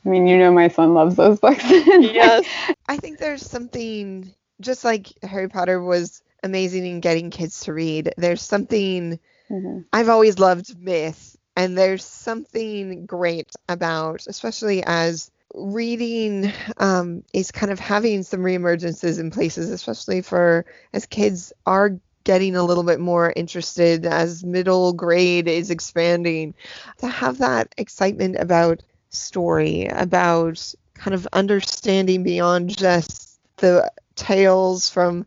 I 0.06 0.10
mean, 0.10 0.28
you 0.28 0.38
know, 0.38 0.52
my 0.52 0.68
son 0.70 0.94
loves 0.94 1.16
those 1.16 1.40
books. 1.40 1.64
Yes. 1.70 2.46
I 2.88 2.98
think 2.98 3.20
there's 3.20 3.46
something 3.46 4.34
just 4.62 4.84
like 4.84 5.08
Harry 5.24 5.50
Potter 5.50 5.82
was 5.82 6.22
amazing 6.44 6.86
in 6.86 7.00
getting 7.02 7.30
kids 7.32 7.62
to 7.62 7.74
read. 7.74 8.14
There's 8.18 8.42
something 8.42 9.20
Mhm. 9.50 9.86
I've 9.92 10.10
always 10.10 10.40
loved 10.40 10.80
myth, 10.80 11.36
and 11.56 11.78
there's 11.78 12.06
something 12.06 13.06
great 13.06 13.52
about, 13.68 14.26
especially 14.28 14.84
as 14.86 15.32
reading 15.56 16.54
um, 16.78 17.24
is 17.34 17.52
kind 17.52 17.72
of 17.72 17.80
having 17.80 18.24
some 18.24 18.42
reemergences 18.42 19.20
in 19.20 19.32
places, 19.32 19.72
especially 19.72 20.22
for 20.22 20.66
as 20.94 21.08
kids 21.08 21.52
are 21.66 22.00
getting 22.24 22.56
a 22.56 22.64
little 22.64 22.84
bit 22.84 23.00
more 23.00 23.34
interested 23.36 24.06
as 24.06 24.44
middle 24.44 24.94
grade 24.94 25.48
is 25.48 25.72
expanding, 25.72 26.54
to 26.98 27.08
have 27.08 27.38
that 27.40 27.74
excitement 27.78 28.36
about 28.40 28.84
story, 29.10 29.86
about 29.86 30.74
kind 30.94 31.16
of 31.16 31.28
understanding 31.34 32.24
beyond 32.24 32.78
just 32.78 33.40
the 33.58 33.92
tales 34.16 34.90
from, 34.90 35.26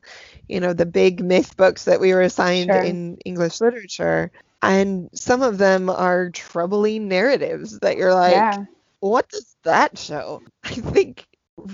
you 0.49 0.61
know, 0.61 0.73
the 0.73 0.87
big 0.87 1.25
myth 1.25 1.57
books 1.57 1.85
that 1.85 2.01
we 2.01 2.13
were 2.15 2.23
assigned 2.23 2.71
Sure. 2.71 2.83
in 2.83 3.17
English 3.25 3.61
literature. 3.61 4.31
And 4.63 5.11
some 5.13 5.43
of 5.43 5.59
them 5.59 5.91
are 5.91 6.31
troubling 6.31 7.09
narratives 7.09 7.79
that 7.81 7.97
you're 7.97 8.15
like, 8.15 8.33
yeah. 8.33 8.65
what 9.01 9.29
does 9.31 9.57
that 9.65 9.99
show? 9.99 10.43
I 10.65 10.75
think 10.75 11.27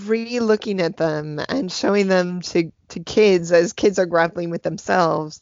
re-looking 0.06 0.80
at 0.80 0.96
them 0.96 1.40
and 1.48 1.70
showing 1.70 2.08
them 2.08 2.40
to, 2.42 2.70
to 2.88 3.00
kids 3.00 3.52
as 3.52 3.72
kids 3.72 3.98
are 3.98 4.06
grappling 4.06 4.50
with 4.50 4.62
themselves, 4.62 5.40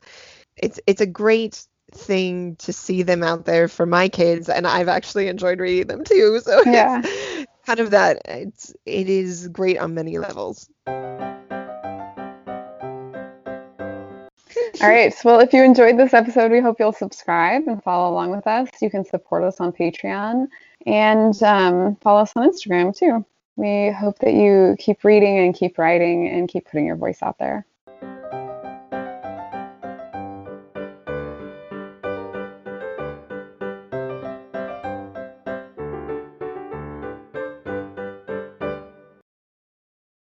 it's 0.57 0.80
it's 0.86 1.01
a 1.01 1.07
great 1.07 1.66
thing 1.92 2.57
to 2.57 2.72
see 2.72 3.03
them 3.03 3.22
out 3.22 3.44
there 3.44 3.68
for 3.68 3.86
my 3.86 4.09
kids 4.09 4.49
and 4.49 4.66
I've 4.66 4.88
actually 4.88 5.28
enjoyed 5.28 5.61
reading 5.61 5.86
them 5.86 6.05
too. 6.05 6.40
So 6.40 6.62
Yeah. 6.66 7.03
kind 7.64 7.80
of 7.80 7.90
that 7.90 8.22
it's 8.24 8.74
it 8.84 9.09
is 9.09 9.49
great 9.49 9.78
on 9.78 9.94
many 9.94 10.18
levels. 10.18 10.68
All 14.82 14.88
right. 14.88 15.14
Well, 15.24 15.40
if 15.40 15.53
you 15.53 15.62
enjoyed 15.62 15.99
this 15.99 16.12
episode, 16.14 16.51
we 16.53 16.61
hope 16.61 16.76
you'll 16.78 16.92
subscribe 16.92 17.66
and 17.66 17.82
follow 17.82 18.12
along 18.12 18.30
with 18.30 18.47
us. 18.47 18.68
You 18.82 18.90
can 18.90 19.05
support 19.05 19.42
us 19.44 19.61
on 19.61 19.72
Patreon 19.72 20.49
and 20.86 21.42
um, 21.42 21.97
follow 21.97 22.20
us 22.20 22.32
on 22.36 22.49
Instagram 22.51 22.97
too. 22.97 23.24
We 23.57 23.90
hope 23.92 24.20
that 24.20 24.34
you 24.34 24.76
keep 24.78 25.04
reading 25.04 25.38
and 25.38 25.54
keep 25.54 25.78
writing 25.78 26.28
and 26.28 26.48
keep 26.48 26.66
putting 26.66 26.86
your 26.86 26.96
voice 26.96 27.22
out 27.22 27.38
there. 27.38 27.66